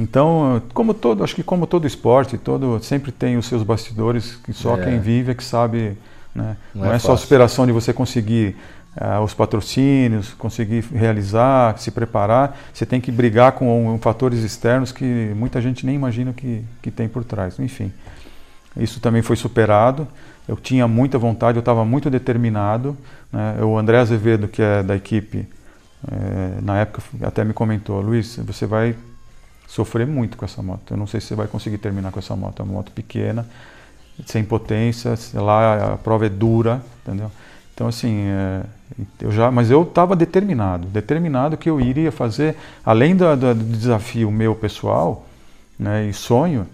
Então, 0.00 0.62
como 0.72 0.94
todo, 0.94 1.22
acho 1.22 1.34
que 1.34 1.42
como 1.42 1.66
todo 1.66 1.86
esporte, 1.86 2.38
todo 2.38 2.82
sempre 2.82 3.12
tem 3.12 3.36
os 3.36 3.46
seus 3.46 3.62
bastidores 3.62 4.36
que 4.36 4.52
só 4.52 4.76
é. 4.76 4.84
quem 4.84 4.98
vive 4.98 5.32
é 5.32 5.34
que 5.34 5.44
sabe. 5.44 5.96
Né? 6.34 6.56
Não, 6.74 6.84
não, 6.84 6.92
é, 6.92 6.96
é 6.96 6.98
só 6.98 7.12
a 7.12 7.16
superação 7.16 7.66
de 7.66 7.72
você 7.72 7.92
conseguir 7.92 8.56
uh, 8.96 9.22
os 9.22 9.34
patrocínios, 9.34 10.32
conseguir 10.32 10.84
realizar, 10.92 11.78
se 11.78 11.90
preparar, 11.90 12.58
você 12.72 12.86
tem 12.86 13.00
que 13.00 13.12
brigar 13.12 13.52
com 13.52 13.94
um, 13.94 13.98
fatores 13.98 14.42
externos 14.42 14.90
que 14.90 15.04
muita 15.36 15.60
gente 15.60 15.84
nem 15.84 15.94
imagina 15.94 16.32
que, 16.32 16.64
que 16.80 16.90
tem 16.90 17.06
por 17.06 17.22
trás. 17.22 17.58
Enfim, 17.58 17.92
isso 18.76 19.00
também 19.00 19.20
foi 19.20 19.36
superado. 19.36 20.08
Eu 20.48 20.56
tinha 20.56 20.88
muita 20.88 21.18
vontade, 21.18 21.58
eu 21.58 21.60
estava 21.60 21.84
muito 21.84 22.08
determinado. 22.08 22.96
Né? 23.30 23.62
O 23.62 23.76
André 23.76 23.98
Azevedo, 23.98 24.48
que 24.48 24.62
é 24.62 24.82
da 24.82 24.96
equipe, 24.96 25.46
é, 26.10 26.60
na 26.62 26.78
época 26.78 27.02
até 27.22 27.44
me 27.44 27.52
comentou, 27.52 28.00
Luiz, 28.00 28.36
você 28.36 28.64
vai 28.64 28.96
sofrer 29.70 30.06
muito 30.06 30.36
com 30.36 30.44
essa 30.44 30.60
moto. 30.60 30.92
Eu 30.92 30.96
não 30.96 31.06
sei 31.06 31.20
se 31.20 31.28
você 31.28 31.34
vai 31.36 31.46
conseguir 31.46 31.78
terminar 31.78 32.10
com 32.10 32.18
essa 32.18 32.34
moto. 32.34 32.60
É 32.60 32.64
uma 32.64 32.74
moto 32.74 32.90
pequena, 32.90 33.46
sem 34.26 34.44
potência, 34.44 35.14
lá 35.34 35.92
a 35.92 35.96
prova 35.96 36.26
é 36.26 36.28
dura, 36.28 36.82
entendeu? 37.02 37.30
Então, 37.72 37.86
assim, 37.86 38.24
é, 38.26 38.62
eu 39.20 39.30
já, 39.30 39.50
mas 39.50 39.70
eu 39.70 39.82
estava 39.82 40.16
determinado, 40.16 40.88
determinado 40.88 41.56
que 41.56 41.70
eu 41.70 41.80
iria 41.80 42.10
fazer, 42.10 42.56
além 42.84 43.16
do, 43.16 43.34
do, 43.36 43.54
desafio 43.54 44.30
meu 44.30 44.54
pessoal 44.54 45.24
né, 45.78 46.06
e 46.06 46.12
sonho, 46.12 46.66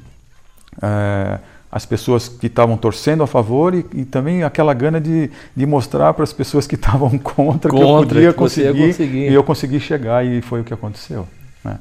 é, 0.82 1.38
as 1.70 1.84
pessoas 1.86 2.28
que 2.28 2.46
estavam 2.46 2.76
torcendo 2.76 3.22
a 3.22 3.26
favor 3.26 3.74
e, 3.74 3.86
e, 3.92 4.04
também 4.04 4.42
aquela 4.42 4.72
gana 4.74 5.00
de, 5.00 5.30
de 5.54 5.66
mostrar 5.66 6.12
para 6.14 6.24
as 6.24 6.32
pessoas 6.32 6.66
que 6.66 6.74
estavam 6.76 7.10
contra, 7.18 7.70
contra, 7.70 7.70
que 7.70 7.76
eu 7.76 7.98
podia 7.98 8.32
que 8.32 8.38
conseguir, 8.38 9.30
e 9.30 9.34
eu 9.34 9.44
consegui 9.44 9.78
chegar 9.78 10.24
e 10.26 10.40
foi 10.40 10.62
o 10.62 10.64
que 10.64 10.74
aconteceu. 10.74 11.28
Né? 11.62 11.78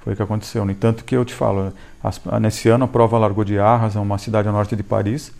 Foi 0.00 0.12
o 0.12 0.16
que 0.16 0.22
aconteceu. 0.22 0.64
No 0.64 0.70
entanto 0.70 1.04
que 1.04 1.16
eu 1.16 1.24
te 1.24 1.34
falo, 1.34 1.72
as, 2.02 2.20
nesse 2.40 2.68
ano 2.68 2.84
a 2.84 2.88
prova 2.88 3.18
largou 3.18 3.44
de 3.44 3.58
Arras, 3.58 3.94
uma 3.96 4.18
cidade 4.18 4.48
ao 4.48 4.54
norte 4.54 4.74
de 4.76 4.82
Paris, 4.82 5.32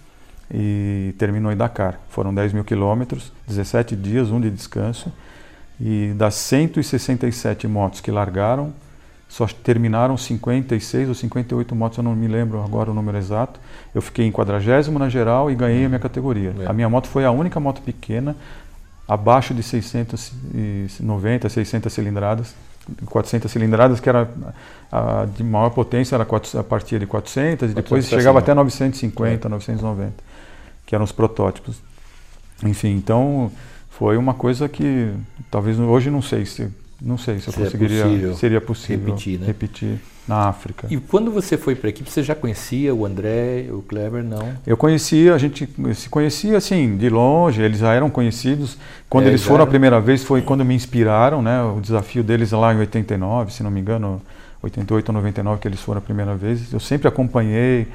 e 0.52 1.14
terminou 1.18 1.52
em 1.52 1.56
Dakar. 1.56 2.00
Foram 2.08 2.34
10 2.34 2.52
mil 2.52 2.64
quilômetros, 2.64 3.32
17 3.46 3.94
dias, 3.94 4.30
um 4.30 4.40
de 4.40 4.50
descanso. 4.50 5.12
E 5.80 6.12
das 6.16 6.34
167 6.34 7.68
motos 7.68 8.00
que 8.00 8.10
largaram, 8.10 8.72
só 9.28 9.46
terminaram 9.46 10.16
56 10.16 11.08
ou 11.08 11.14
58 11.14 11.74
motos, 11.74 11.98
eu 11.98 12.04
não 12.04 12.16
me 12.16 12.26
lembro 12.26 12.62
agora 12.62 12.90
o 12.90 12.94
número 12.94 13.18
exato. 13.18 13.60
Eu 13.94 14.00
fiquei 14.00 14.26
em 14.26 14.32
quadragésimo 14.32 14.98
na 14.98 15.08
geral 15.08 15.50
e 15.50 15.54
ganhei 15.54 15.84
a 15.84 15.88
minha 15.88 16.00
categoria. 16.00 16.54
É. 16.60 16.66
A 16.66 16.72
minha 16.72 16.88
moto 16.88 17.08
foi 17.08 17.24
a 17.24 17.30
única 17.30 17.60
moto 17.60 17.82
pequena, 17.82 18.34
abaixo 19.06 19.52
de 19.52 19.62
690, 19.62 21.48
600 21.48 21.92
cilindradas. 21.92 22.54
400 23.06 23.50
cilindradas, 23.50 24.00
que 24.00 24.08
era 24.08 24.28
a 24.90 25.26
de 25.26 25.44
maior 25.44 25.70
potência, 25.70 26.14
era 26.14 26.24
a 26.24 26.64
partir 26.64 26.98
de 26.98 27.06
400, 27.06 27.70
e 27.70 27.74
depois 27.74 28.06
chegava 28.06 28.38
até 28.38 28.54
950, 28.54 29.46
é. 29.46 29.50
990, 29.50 30.12
que 30.86 30.94
eram 30.94 31.04
os 31.04 31.12
protótipos. 31.12 31.80
Enfim, 32.64 32.96
então 32.96 33.52
foi 33.90 34.16
uma 34.16 34.34
coisa 34.34 34.68
que 34.68 35.12
talvez 35.50 35.78
hoje 35.78 36.10
não 36.10 36.22
sei 36.22 36.46
se 36.46 36.68
não 37.00 37.16
sei 37.16 37.38
se 37.38 37.48
eu 37.48 37.52
seria 37.52 37.66
conseguiria 37.70 38.02
possível 38.04 38.36
seria 38.36 38.60
possível 38.60 39.06
repetir, 39.06 39.38
né? 39.38 39.46
repetir 39.46 40.00
na 40.28 40.48
África. 40.48 40.86
E 40.90 40.98
quando 40.98 41.30
você 41.30 41.56
foi 41.56 41.74
para 41.74 41.88
a 41.88 41.90
equipe, 41.90 42.10
você 42.10 42.22
já 42.22 42.34
conhecia 42.34 42.94
o 42.94 43.06
André, 43.06 43.66
o 43.70 43.80
Kleber, 43.80 44.22
não? 44.22 44.52
Eu 44.66 44.76
conhecia, 44.76 45.34
a 45.34 45.38
gente 45.38 45.66
se 45.94 46.08
conhecia 46.10 46.58
assim, 46.58 46.96
de 46.98 47.08
longe, 47.08 47.62
eles 47.62 47.78
já 47.78 47.94
eram 47.94 48.10
conhecidos. 48.10 48.76
Quando 49.08 49.24
é, 49.24 49.28
eles 49.28 49.42
foram 49.42 49.56
eram... 49.56 49.64
a 49.64 49.66
primeira 49.68 50.00
vez 50.00 50.22
foi 50.22 50.42
quando 50.42 50.64
me 50.64 50.74
inspiraram, 50.74 51.40
né? 51.40 51.62
O 51.62 51.80
desafio 51.80 52.22
deles 52.22 52.52
lá 52.52 52.74
em 52.74 52.78
89, 52.78 53.52
se 53.54 53.62
não 53.62 53.70
me 53.70 53.80
engano, 53.80 54.20
88 54.62 55.08
ou 55.08 55.14
99 55.14 55.60
que 55.60 55.66
eles 55.66 55.80
foram 55.80 55.98
a 55.98 56.02
primeira 56.02 56.34
vez. 56.34 56.70
Eu 56.72 56.80
sempre 56.80 57.08
acompanhei, 57.08 57.86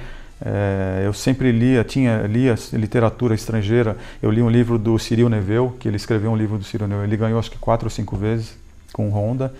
é, 0.43 1.03
eu 1.05 1.13
sempre 1.13 1.51
lia, 1.51 1.83
tinha 1.83 2.23
lia 2.23 2.55
literatura 2.73 3.35
estrangeira. 3.35 3.95
Eu 4.21 4.31
li 4.31 4.41
um 4.41 4.49
livro 4.49 4.79
do 4.79 4.97
Cyril 4.97 5.29
Neveu, 5.29 5.75
que 5.79 5.87
ele 5.87 5.97
escreveu 5.97 6.31
um 6.31 6.35
livro 6.35 6.57
do 6.57 6.63
Cyril 6.63 6.87
Neveu. 6.87 7.03
Ele 7.03 7.15
ganhou 7.15 7.37
acho 7.37 7.51
que 7.51 7.59
quatro 7.59 7.85
ou 7.85 7.91
cinco 7.91 8.15
vezes 8.15 8.57
com 8.91 9.09
Honda 9.09 9.53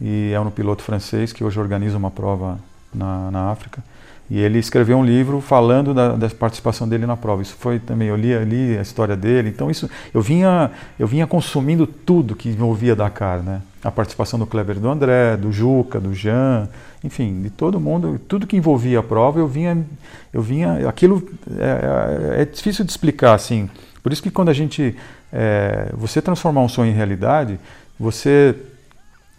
e 0.00 0.32
é 0.32 0.40
um 0.40 0.50
piloto 0.50 0.82
francês 0.82 1.32
que 1.32 1.44
hoje 1.44 1.58
organiza 1.58 1.96
uma 1.96 2.10
prova 2.10 2.58
na, 2.92 3.30
na 3.30 3.50
África. 3.50 3.82
E 4.30 4.40
ele 4.40 4.58
escreveu 4.58 4.96
um 4.96 5.04
livro 5.04 5.40
falando 5.40 5.92
da, 5.92 6.12
da, 6.16 6.28
participação 6.30 6.88
dele 6.88 7.04
na 7.04 7.16
prova. 7.16 7.42
Isso 7.42 7.56
foi 7.58 7.78
também, 7.78 8.08
eu 8.08 8.16
li, 8.16 8.34
li 8.44 8.78
a 8.78 8.80
história 8.80 9.14
dele. 9.14 9.50
Então 9.50 9.70
isso, 9.70 9.88
eu 10.14 10.22
vinha, 10.22 10.70
eu 10.98 11.06
vinha 11.06 11.26
consumindo 11.26 11.86
tudo 11.86 12.34
que 12.34 12.48
envolvia 12.48 12.96
Dakar, 12.96 13.42
né? 13.42 13.60
A 13.82 13.90
participação 13.90 14.38
do 14.38 14.46
Kleber, 14.46 14.80
do 14.80 14.88
André, 14.88 15.36
do 15.36 15.52
Juca, 15.52 16.00
do 16.00 16.14
Jean, 16.14 16.68
enfim, 17.02 17.42
de 17.42 17.50
todo 17.50 17.78
mundo, 17.78 18.18
tudo 18.26 18.46
que 18.46 18.56
envolvia 18.56 19.00
a 19.00 19.02
prova, 19.02 19.38
eu 19.38 19.46
vinha, 19.46 19.84
eu 20.32 20.40
vinha, 20.40 20.88
aquilo 20.88 21.28
é, 21.58 22.38
é, 22.38 22.42
é 22.42 22.44
difícil 22.46 22.82
de 22.82 22.90
explicar 22.90 23.34
assim. 23.34 23.68
Por 24.02 24.10
isso 24.10 24.22
que 24.22 24.30
quando 24.30 24.48
a 24.48 24.54
gente, 24.54 24.96
é, 25.30 25.90
você 25.92 26.22
transformar 26.22 26.62
um 26.62 26.68
sonho 26.68 26.90
em 26.90 26.94
realidade, 26.94 27.60
você 28.00 28.56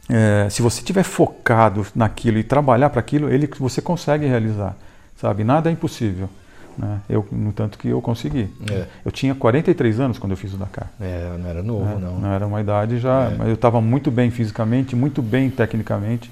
é, 0.10 0.48
se 0.50 0.62
você 0.62 0.80
estiver 0.80 1.04
focado 1.04 1.86
naquilo 1.96 2.38
e 2.38 2.44
trabalhar 2.44 2.90
para 2.90 3.00
aquilo, 3.00 3.30
ele 3.30 3.50
você 3.60 3.82
consegue 3.82 4.26
realizar, 4.26 4.76
sabe? 5.18 5.44
Nada 5.44 5.70
é 5.70 5.74
impossível. 5.74 6.30
Né? 6.78 7.00
Eu, 7.10 7.26
no 7.32 7.54
tanto 7.54 7.78
que 7.78 7.88
eu 7.88 8.02
consegui. 8.02 8.50
É. 8.70 8.86
Eu 9.04 9.12
tinha 9.12 9.34
43 9.34 10.00
anos 10.00 10.20
quando 10.20 10.32
eu 10.32 10.38
fiz 10.38 10.54
o 10.54 10.58
Dakar. 10.58 10.92
É, 11.00 11.36
não 11.40 11.50
era 11.50 11.64
novo, 11.64 11.90
é, 11.90 11.98
não. 11.98 12.20
Não 12.20 12.32
era 12.32 12.46
uma 12.46 12.60
idade 12.60 13.00
já, 13.00 13.32
é. 13.32 13.36
mas 13.36 13.48
eu 13.48 13.54
estava 13.54 13.80
muito 13.80 14.12
bem 14.12 14.30
fisicamente, 14.30 14.96
muito 14.96 15.22
bem 15.22 15.50
tecnicamente. 15.50 16.30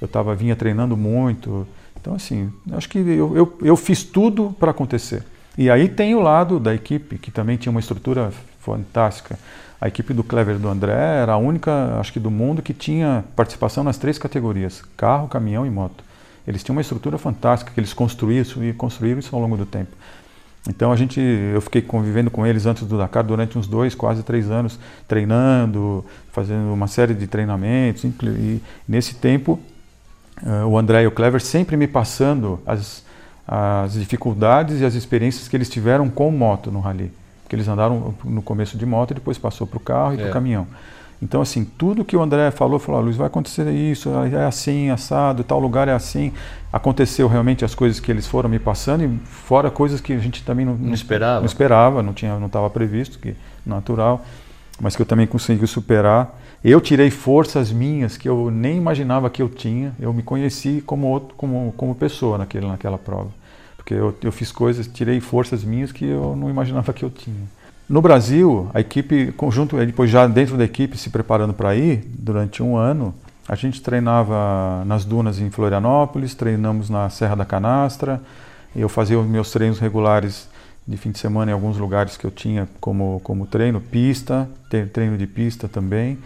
Eu 0.00 0.06
tava, 0.06 0.34
vinha 0.34 0.54
treinando 0.54 0.96
muito. 0.96 1.66
Então, 1.98 2.14
assim, 2.14 2.52
acho 2.72 2.88
que 2.88 2.98
eu, 2.98 3.36
eu, 3.36 3.58
eu 3.62 3.76
fiz 3.76 4.04
tudo 4.04 4.54
para 4.60 4.70
acontecer. 4.70 5.24
E 5.56 5.70
aí 5.70 5.88
tem 5.88 6.14
o 6.14 6.20
lado 6.20 6.60
da 6.60 6.74
equipe, 6.74 7.18
que 7.18 7.30
também 7.30 7.56
tinha 7.56 7.70
uma 7.70 7.80
estrutura 7.80 8.30
fantástica. 8.60 9.38
A 9.80 9.88
equipe 9.88 10.12
do 10.12 10.24
Clever 10.24 10.58
do 10.58 10.68
André 10.68 10.92
era 10.92 11.32
a 11.32 11.36
única, 11.36 11.98
acho 11.98 12.12
que 12.12 12.20
do 12.20 12.30
mundo, 12.30 12.62
que 12.62 12.74
tinha 12.74 13.24
participação 13.34 13.84
nas 13.84 13.98
três 13.98 14.18
categorias: 14.18 14.82
carro, 14.96 15.28
caminhão 15.28 15.66
e 15.66 15.70
moto. 15.70 16.04
Eles 16.46 16.62
tinham 16.62 16.76
uma 16.76 16.80
estrutura 16.80 17.18
fantástica 17.18 17.72
que 17.72 17.80
eles 17.80 17.92
construíram 17.92 18.62
e 18.62 18.72
construíram 18.72 19.18
isso 19.18 19.34
ao 19.34 19.42
longo 19.42 19.56
do 19.56 19.66
tempo. 19.66 19.90
Então 20.68 20.92
a 20.92 20.96
gente, 20.96 21.20
eu 21.20 21.60
fiquei 21.60 21.80
convivendo 21.80 22.30
com 22.30 22.46
eles 22.46 22.66
antes 22.66 22.86
do 22.86 22.98
Dakar 22.98 23.24
durante 23.24 23.56
uns 23.56 23.66
dois, 23.66 23.94
quase 23.94 24.22
três 24.22 24.50
anos, 24.50 24.78
treinando, 25.06 26.04
fazendo 26.32 26.72
uma 26.72 26.88
série 26.88 27.14
de 27.14 27.26
treinamentos. 27.26 28.04
E 28.04 28.60
nesse 28.88 29.14
tempo, 29.14 29.60
uh, 30.42 30.66
o 30.66 30.76
André 30.76 31.02
e 31.02 31.06
o 31.06 31.10
Clever 31.10 31.40
sempre 31.40 31.76
me 31.76 31.86
passando 31.86 32.60
as, 32.66 33.04
as 33.46 33.92
dificuldades 33.92 34.80
e 34.80 34.84
as 34.84 34.94
experiências 34.94 35.46
que 35.48 35.56
eles 35.56 35.68
tiveram 35.68 36.08
com 36.08 36.30
moto 36.30 36.70
no 36.70 36.80
rally. 36.80 37.12
Porque 37.42 37.54
eles 37.54 37.68
andaram 37.68 38.14
no 38.24 38.42
começo 38.42 38.76
de 38.76 38.84
moto 38.84 39.12
e 39.12 39.14
depois 39.14 39.38
passou 39.38 39.66
para 39.66 39.76
o 39.76 39.80
carro 39.80 40.14
e 40.14 40.16
é. 40.16 40.20
para 40.20 40.30
o 40.30 40.32
caminhão. 40.32 40.66
Então, 41.22 41.40
assim, 41.40 41.64
tudo 41.64 42.04
que 42.04 42.16
o 42.16 42.22
André 42.22 42.50
falou, 42.50 42.78
falou, 42.78 43.00
ah, 43.00 43.04
Luiz, 43.04 43.16
vai 43.16 43.26
acontecer 43.26 43.66
isso, 43.70 44.10
é 44.10 44.44
assim, 44.44 44.90
assado, 44.90 45.42
tal 45.42 45.58
lugar 45.58 45.88
é 45.88 45.92
assim. 45.92 46.32
Aconteceu 46.70 47.26
realmente 47.26 47.64
as 47.64 47.74
coisas 47.74 47.98
que 47.98 48.10
eles 48.10 48.26
foram 48.26 48.50
me 48.50 48.58
passando, 48.58 49.04
e 49.04 49.18
fora 49.24 49.70
coisas 49.70 50.00
que 50.00 50.12
a 50.12 50.18
gente 50.18 50.44
também 50.44 50.66
não, 50.66 50.74
não 50.74 50.92
esperava, 50.92 51.38
não 51.40 51.46
esperava, 51.46 52.02
não 52.02 52.12
tinha, 52.12 52.38
não 52.38 52.48
estava 52.48 52.68
previsto, 52.68 53.18
que 53.18 53.34
natural, 53.64 54.24
mas 54.80 54.96
que 54.96 55.02
eu 55.02 55.06
também 55.06 55.26
consegui 55.26 55.66
superar. 55.66 56.38
Eu 56.64 56.80
tirei 56.80 57.10
forças 57.10 57.70
minhas 57.70 58.16
que 58.16 58.28
eu 58.28 58.50
nem 58.50 58.76
imaginava 58.76 59.30
que 59.30 59.42
eu 59.42 59.48
tinha. 59.48 59.94
Eu 60.00 60.12
me 60.12 60.22
conheci 60.22 60.82
como 60.84 61.06
outro, 61.06 61.34
como, 61.36 61.72
como 61.76 61.94
pessoa 61.94 62.38
naquele, 62.38 62.66
naquela 62.66 62.98
prova 62.98 63.30
porque 63.86 63.94
eu, 63.94 64.12
eu 64.20 64.32
fiz 64.32 64.50
coisas, 64.50 64.88
tirei 64.88 65.20
forças 65.20 65.62
minhas 65.62 65.92
que 65.92 66.04
eu 66.04 66.34
não 66.34 66.50
imaginava 66.50 66.92
que 66.92 67.04
eu 67.04 67.10
tinha. 67.10 67.46
No 67.88 68.02
Brasil, 68.02 68.68
a 68.74 68.80
equipe, 68.80 69.30
conjunto, 69.36 69.76
depois 69.76 70.10
já 70.10 70.26
dentro 70.26 70.56
da 70.56 70.64
equipe 70.64 70.98
se 70.98 71.08
preparando 71.08 71.54
para 71.54 71.76
ir, 71.76 72.04
durante 72.18 72.64
um 72.64 72.76
ano, 72.76 73.14
a 73.48 73.54
gente 73.54 73.80
treinava 73.80 74.84
nas 74.84 75.04
dunas 75.04 75.38
em 75.38 75.50
Florianópolis, 75.50 76.34
treinamos 76.34 76.90
na 76.90 77.08
Serra 77.10 77.36
da 77.36 77.44
Canastra, 77.44 78.20
eu 78.74 78.88
fazia 78.88 79.16
os 79.20 79.26
meus 79.26 79.52
treinos 79.52 79.78
regulares 79.78 80.48
de 80.86 80.96
fim 80.96 81.10
de 81.10 81.18
semana 81.18 81.50
em 81.50 81.54
alguns 81.54 81.76
lugares 81.76 82.16
que 82.16 82.24
eu 82.24 82.30
tinha 82.30 82.68
como, 82.80 83.20
como 83.24 83.46
treino, 83.46 83.80
pista, 83.80 84.48
treino 84.92 85.18
de 85.18 85.26
pista 85.26 85.68
também. 85.68 86.18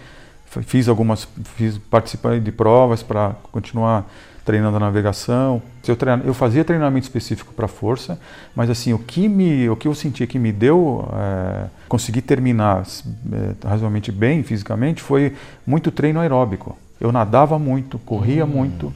Fiz 0.44 0.88
algumas, 0.88 1.28
fiz, 1.56 1.78
participei 1.78 2.40
de 2.40 2.50
provas 2.50 3.02
para 3.02 3.36
continuar 3.52 4.10
treinando 4.44 4.76
a 4.76 4.80
navegação. 4.80 5.62
Eu, 5.86 5.96
treino, 5.96 6.24
eu 6.24 6.34
fazia 6.34 6.64
treinamento 6.64 7.04
específico 7.04 7.54
para 7.54 7.68
força, 7.68 8.18
mas 8.54 8.68
assim 8.68 8.92
o 8.92 8.98
que 8.98 9.28
me, 9.28 9.68
o 9.70 9.76
que 9.76 9.86
eu 9.86 9.94
sentia 9.94 10.26
que 10.26 10.38
me 10.38 10.50
deu 10.50 11.08
é, 11.14 11.66
conseguir 11.88 12.22
terminar 12.22 12.82
é, 12.82 13.66
razoavelmente 13.66 14.10
bem 14.10 14.42
fisicamente 14.42 15.00
foi 15.00 15.34
muito 15.64 15.90
treino 15.90 16.20
aeróbico. 16.20 16.76
Eu 17.00 17.12
nadava 17.12 17.58
muito, 17.58 17.98
corria 18.00 18.44
hum. 18.44 18.48
muito 18.48 18.92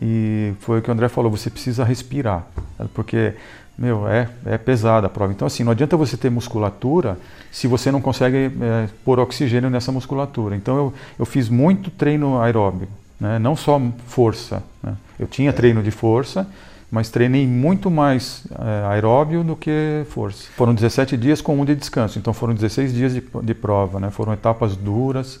e 0.00 0.54
foi 0.60 0.78
o 0.78 0.82
que 0.82 0.88
o 0.88 0.92
André 0.92 1.08
falou. 1.08 1.30
Você 1.30 1.50
precisa 1.50 1.84
respirar, 1.84 2.46
porque 2.94 3.34
meu 3.76 4.06
é 4.06 4.28
é 4.44 4.58
pesada 4.58 5.06
a 5.06 5.10
prova. 5.10 5.32
Então 5.32 5.46
assim 5.46 5.64
não 5.64 5.72
adianta 5.72 5.96
você 5.96 6.16
ter 6.16 6.30
musculatura 6.30 7.18
se 7.50 7.66
você 7.66 7.90
não 7.90 8.00
consegue 8.00 8.50
é, 8.60 8.88
pôr 9.04 9.18
oxigênio 9.18 9.70
nessa 9.70 9.90
musculatura. 9.90 10.56
Então 10.56 10.76
eu, 10.76 10.94
eu 11.18 11.26
fiz 11.26 11.48
muito 11.48 11.90
treino 11.90 12.40
aeróbico 12.40 13.02
né? 13.22 13.38
não 13.38 13.54
só 13.54 13.80
força. 14.06 14.64
Né? 14.82 14.96
Eu 15.18 15.28
tinha 15.28 15.50
é. 15.50 15.52
treino 15.52 15.80
de 15.80 15.92
força, 15.92 16.48
mas 16.90 17.08
treinei 17.08 17.46
muito 17.46 17.88
mais 17.88 18.44
é, 18.50 18.86
aeróbio 18.88 19.44
do 19.44 19.54
que 19.54 20.04
força. 20.10 20.48
Foram 20.56 20.74
17 20.74 21.16
dias 21.16 21.40
com 21.40 21.58
um 21.58 21.64
de 21.64 21.76
descanso, 21.76 22.18
então 22.18 22.34
foram 22.34 22.52
16 22.52 22.92
dias 22.92 23.14
de, 23.14 23.22
de 23.42 23.54
prova, 23.54 24.00
né? 24.00 24.10
foram 24.10 24.32
etapas 24.32 24.74
duras. 24.74 25.40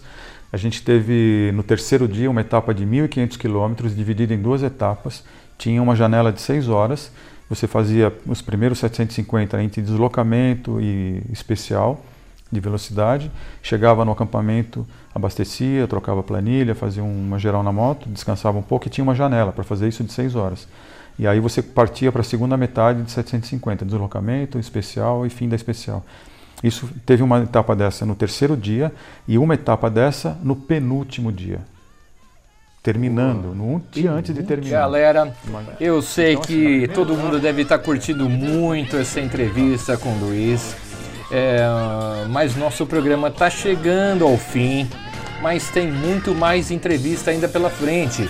A 0.52 0.56
gente 0.56 0.82
teve 0.82 1.50
no 1.54 1.62
terceiro 1.62 2.06
dia 2.06 2.30
uma 2.30 2.40
etapa 2.40 2.72
de 2.72 2.86
1.500 2.86 3.36
quilômetros, 3.36 3.96
dividida 3.96 4.32
em 4.32 4.38
duas 4.38 4.62
etapas. 4.62 5.24
Tinha 5.58 5.82
uma 5.82 5.96
janela 5.96 6.30
de 6.30 6.40
6 6.40 6.68
horas. 6.68 7.10
Você 7.52 7.66
fazia 7.66 8.10
os 8.26 8.40
primeiros 8.40 8.78
750 8.78 9.62
entre 9.62 9.82
deslocamento 9.82 10.80
e 10.80 11.22
especial 11.30 12.02
de 12.50 12.58
velocidade. 12.58 13.30
Chegava 13.62 14.06
no 14.06 14.12
acampamento, 14.12 14.86
abastecia, 15.14 15.86
trocava 15.86 16.22
planilha, 16.22 16.74
fazia 16.74 17.04
uma 17.04 17.38
geral 17.38 17.62
na 17.62 17.70
moto, 17.70 18.08
descansava 18.08 18.56
um 18.56 18.62
pouco 18.62 18.86
e 18.86 18.90
tinha 18.90 19.04
uma 19.04 19.14
janela 19.14 19.52
para 19.52 19.62
fazer 19.62 19.86
isso 19.86 20.02
de 20.02 20.10
6 20.14 20.34
horas. 20.34 20.66
E 21.18 21.26
aí 21.26 21.40
você 21.40 21.60
partia 21.60 22.10
para 22.10 22.22
a 22.22 22.24
segunda 22.24 22.56
metade 22.56 23.02
de 23.02 23.10
750, 23.10 23.84
deslocamento, 23.84 24.58
especial 24.58 25.26
e 25.26 25.28
fim 25.28 25.46
da 25.46 25.54
especial. 25.54 26.02
Isso 26.64 26.88
teve 27.04 27.22
uma 27.22 27.40
etapa 27.42 27.76
dessa 27.76 28.06
no 28.06 28.14
terceiro 28.14 28.56
dia 28.56 28.90
e 29.28 29.36
uma 29.36 29.52
etapa 29.52 29.90
dessa 29.90 30.38
no 30.42 30.56
penúltimo 30.56 31.30
dia. 31.30 31.60
Terminando, 32.82 33.54
no 33.54 33.80
dia 33.92 34.10
antes 34.10 34.34
de 34.34 34.42
terminar. 34.42 34.80
Galera, 34.80 35.32
eu 35.78 36.02
sei 36.02 36.32
então, 36.32 36.42
que 36.42 36.84
assim, 36.84 36.92
todo 36.92 37.16
mundo 37.16 37.38
deve 37.38 37.62
estar 37.62 37.78
curtindo 37.78 38.28
muito 38.28 38.96
essa 38.96 39.20
entrevista 39.20 39.96
com 39.96 40.08
o 40.08 40.18
Luiz. 40.18 40.74
É, 41.30 41.60
mas 42.28 42.56
nosso 42.56 42.84
programa 42.84 43.28
está 43.28 43.48
chegando 43.48 44.24
ao 44.24 44.36
fim, 44.36 44.90
mas 45.40 45.70
tem 45.70 45.92
muito 45.92 46.34
mais 46.34 46.72
entrevista 46.72 47.30
ainda 47.30 47.46
pela 47.46 47.70
frente. 47.70 48.28